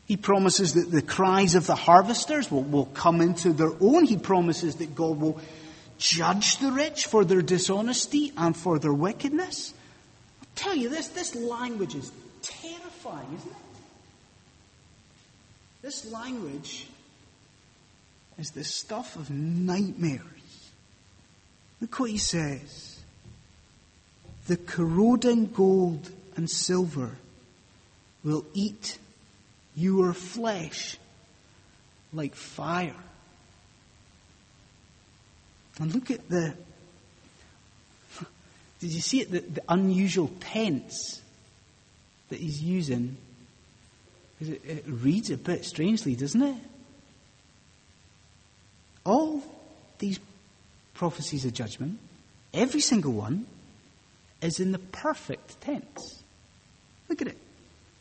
He 0.06 0.16
promises 0.16 0.74
that 0.74 0.90
the 0.90 1.02
cries 1.02 1.54
of 1.54 1.66
the 1.66 1.74
harvesters 1.74 2.50
will, 2.50 2.62
will 2.62 2.86
come 2.86 3.20
into 3.20 3.52
their 3.52 3.72
own. 3.80 4.06
He 4.06 4.16
promises 4.16 4.76
that 4.76 4.94
God 4.94 5.20
will 5.20 5.38
judge 5.98 6.56
the 6.56 6.72
rich 6.72 7.04
for 7.04 7.26
their 7.26 7.42
dishonesty 7.42 8.32
and 8.38 8.56
for 8.56 8.78
their 8.78 8.94
wickedness. 8.94 9.74
Tell 10.54 10.74
you 10.74 10.88
this, 10.88 11.08
this 11.08 11.34
language 11.34 11.94
is 11.94 12.12
terrifying, 12.42 13.28
isn't 13.34 13.50
it? 13.50 13.56
This 15.82 16.10
language 16.10 16.86
is 18.38 18.50
the 18.50 18.64
stuff 18.64 19.16
of 19.16 19.30
nightmares. 19.30 20.20
Look 21.80 21.98
what 21.98 22.10
he 22.10 22.18
says. 22.18 22.98
The 24.46 24.56
corroding 24.56 25.46
gold 25.46 26.10
and 26.36 26.50
silver 26.50 27.16
will 28.22 28.44
eat 28.52 28.98
your 29.74 30.12
flesh 30.12 30.98
like 32.12 32.34
fire. 32.34 32.94
And 35.78 35.94
look 35.94 36.10
at 36.10 36.28
the. 36.28 36.54
Did 38.80 38.90
you 38.90 39.00
see 39.00 39.20
it? 39.20 39.30
The, 39.30 39.40
the 39.40 39.62
unusual 39.68 40.30
tense 40.40 41.20
that 42.30 42.40
he's 42.40 42.62
using. 42.62 43.16
It, 44.40 44.62
it 44.64 44.84
reads 44.86 45.30
a 45.30 45.36
bit 45.36 45.64
strangely, 45.64 46.16
doesn't 46.16 46.42
it? 46.42 46.56
All 49.04 49.42
these 49.98 50.18
prophecies 50.94 51.44
of 51.44 51.52
judgment, 51.52 51.98
every 52.54 52.80
single 52.80 53.12
one, 53.12 53.46
is 54.40 54.60
in 54.60 54.72
the 54.72 54.78
perfect 54.78 55.60
tense. 55.60 56.22
Look 57.08 57.20
at 57.20 57.28
it. 57.28 57.38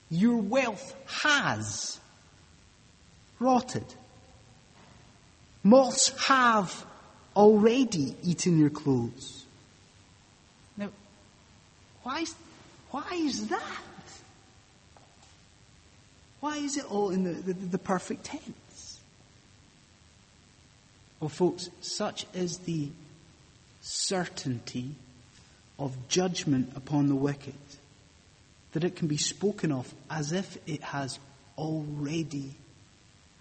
Your 0.10 0.38
wealth 0.38 0.96
has 1.24 2.00
rotted. 3.40 3.86
Moths 5.64 6.18
have 6.28 6.86
already 7.36 8.16
eaten 8.24 8.58
your 8.58 8.70
clothes. 8.70 9.39
Why 12.10 12.22
is, 12.22 12.34
why 12.90 13.08
is 13.12 13.50
that? 13.50 13.84
Why 16.40 16.58
is 16.58 16.76
it 16.76 16.92
all 16.92 17.12
in 17.12 17.24
the, 17.24 17.34
the, 17.34 17.54
the 17.54 17.78
perfect 17.78 18.24
tense? 18.24 19.00
Well, 21.20 21.30
folks, 21.30 21.70
such 21.82 22.26
is 22.34 22.58
the 22.60 22.90
certainty 23.82 24.96
of 25.78 25.96
judgment 26.08 26.72
upon 26.76 27.10
the 27.10 27.16
wicked 27.16 27.54
that 28.72 28.84
it 28.84 28.96
can 28.96 29.08
be 29.08 29.18
spoken 29.18 29.72
of 29.72 29.94
as 30.10 30.32
if 30.32 30.58
it 30.66 30.82
has 30.82 31.20
already 31.60 32.56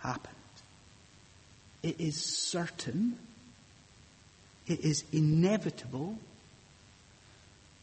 happened. 0.00 0.34
It 1.82 1.98
is 1.98 2.22
certain. 2.22 3.16
It 4.66 4.80
is 4.80 5.04
inevitable. 5.10 6.18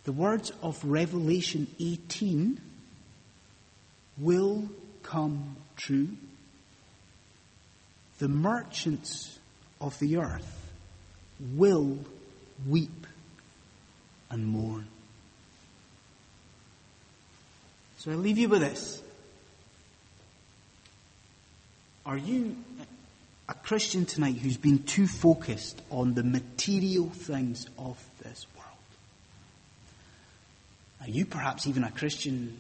The 0.06 0.12
words 0.12 0.52
of 0.62 0.84
Revelation 0.86 1.68
18 1.80 2.62
will 4.20 4.70
come 5.02 5.56
true. 5.76 6.10
The 8.20 8.28
merchants 8.28 9.40
of 9.82 9.98
the 10.00 10.18
earth 10.18 10.72
will 11.56 11.98
weep 12.68 13.08
and 14.30 14.46
mourn. 14.46 14.88
So 17.98 18.12
I 18.12 18.16
leave 18.16 18.38
you 18.38 18.48
with 18.48 18.62
this. 18.62 19.02
Are 22.06 22.18
you 22.18 22.56
a 23.50 23.56
Christian 23.56 24.06
tonight 24.06 24.38
who's 24.38 24.58
been 24.58 24.84
too 24.84 25.08
focused 25.08 25.82
on 25.90 26.14
the 26.14 26.24
material 26.24 27.10
things 27.10 27.68
of 27.80 27.98
this? 28.22 28.46
Are 31.06 31.10
you 31.10 31.26
perhaps 31.26 31.68
even 31.68 31.84
a 31.84 31.92
Christian 31.92 32.58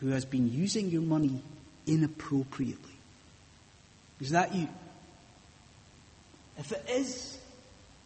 who 0.00 0.08
has 0.08 0.26
been 0.26 0.52
using 0.52 0.90
your 0.90 1.00
money 1.00 1.40
inappropriately? 1.86 2.92
Is 4.20 4.30
that 4.30 4.54
you? 4.54 4.68
If 6.58 6.72
it 6.72 6.84
is, 6.90 7.38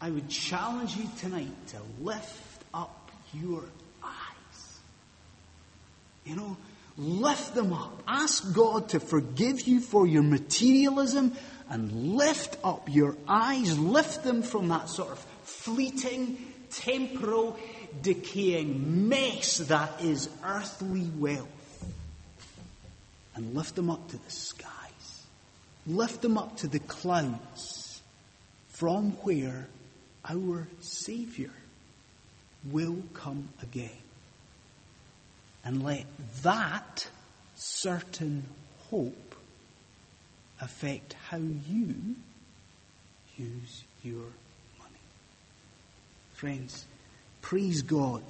I 0.00 0.10
would 0.10 0.28
challenge 0.28 0.96
you 0.96 1.08
tonight 1.18 1.50
to 1.68 1.78
lift 2.00 2.64
up 2.72 3.10
your 3.32 3.64
eyes. 4.04 4.78
You 6.24 6.36
know, 6.36 6.56
lift 6.96 7.54
them 7.54 7.72
up. 7.72 8.04
Ask 8.06 8.54
God 8.54 8.90
to 8.90 9.00
forgive 9.00 9.62
you 9.62 9.80
for 9.80 10.06
your 10.06 10.22
materialism 10.22 11.32
and 11.68 12.14
lift 12.14 12.56
up 12.62 12.88
your 12.88 13.16
eyes. 13.26 13.76
Lift 13.76 14.22
them 14.22 14.42
from 14.42 14.68
that 14.68 14.88
sort 14.88 15.10
of 15.10 15.18
fleeting, 15.42 16.38
temporal, 16.70 17.56
decaying 18.02 19.08
mess 19.08 19.58
that 19.58 20.00
is 20.02 20.28
earthly 20.44 21.08
wealth. 21.16 21.48
And 23.34 23.54
lift 23.54 23.74
them 23.76 23.90
up 23.90 24.08
to 24.08 24.16
the 24.16 24.30
skies. 24.30 25.26
Lift 25.86 26.22
them 26.22 26.36
up 26.36 26.58
to 26.58 26.68
the 26.68 26.80
clouds 26.80 28.00
from 28.68 29.12
where 29.22 29.68
our 30.28 30.68
Saviour 30.80 31.50
will 32.70 33.02
come 33.14 33.48
again. 33.62 33.90
And 35.64 35.82
let 35.82 36.04
that 36.42 37.08
certain 37.54 38.44
hope 38.90 39.34
affect 40.60 41.14
how 41.28 41.38
you 41.38 41.94
use 43.36 43.84
your 44.02 44.26
money. 44.78 45.00
Friends, 46.34 46.86
praise 47.42 47.82
God 47.82 48.22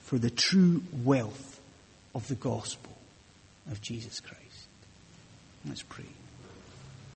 for 0.00 0.18
the 0.18 0.30
true 0.30 0.82
wealth 1.04 1.60
of 2.14 2.28
the 2.28 2.34
gospel 2.34 2.92
of 3.70 3.80
Jesus 3.80 4.20
Christ. 4.20 4.42
Let's 5.66 5.82
pray. 5.82 6.04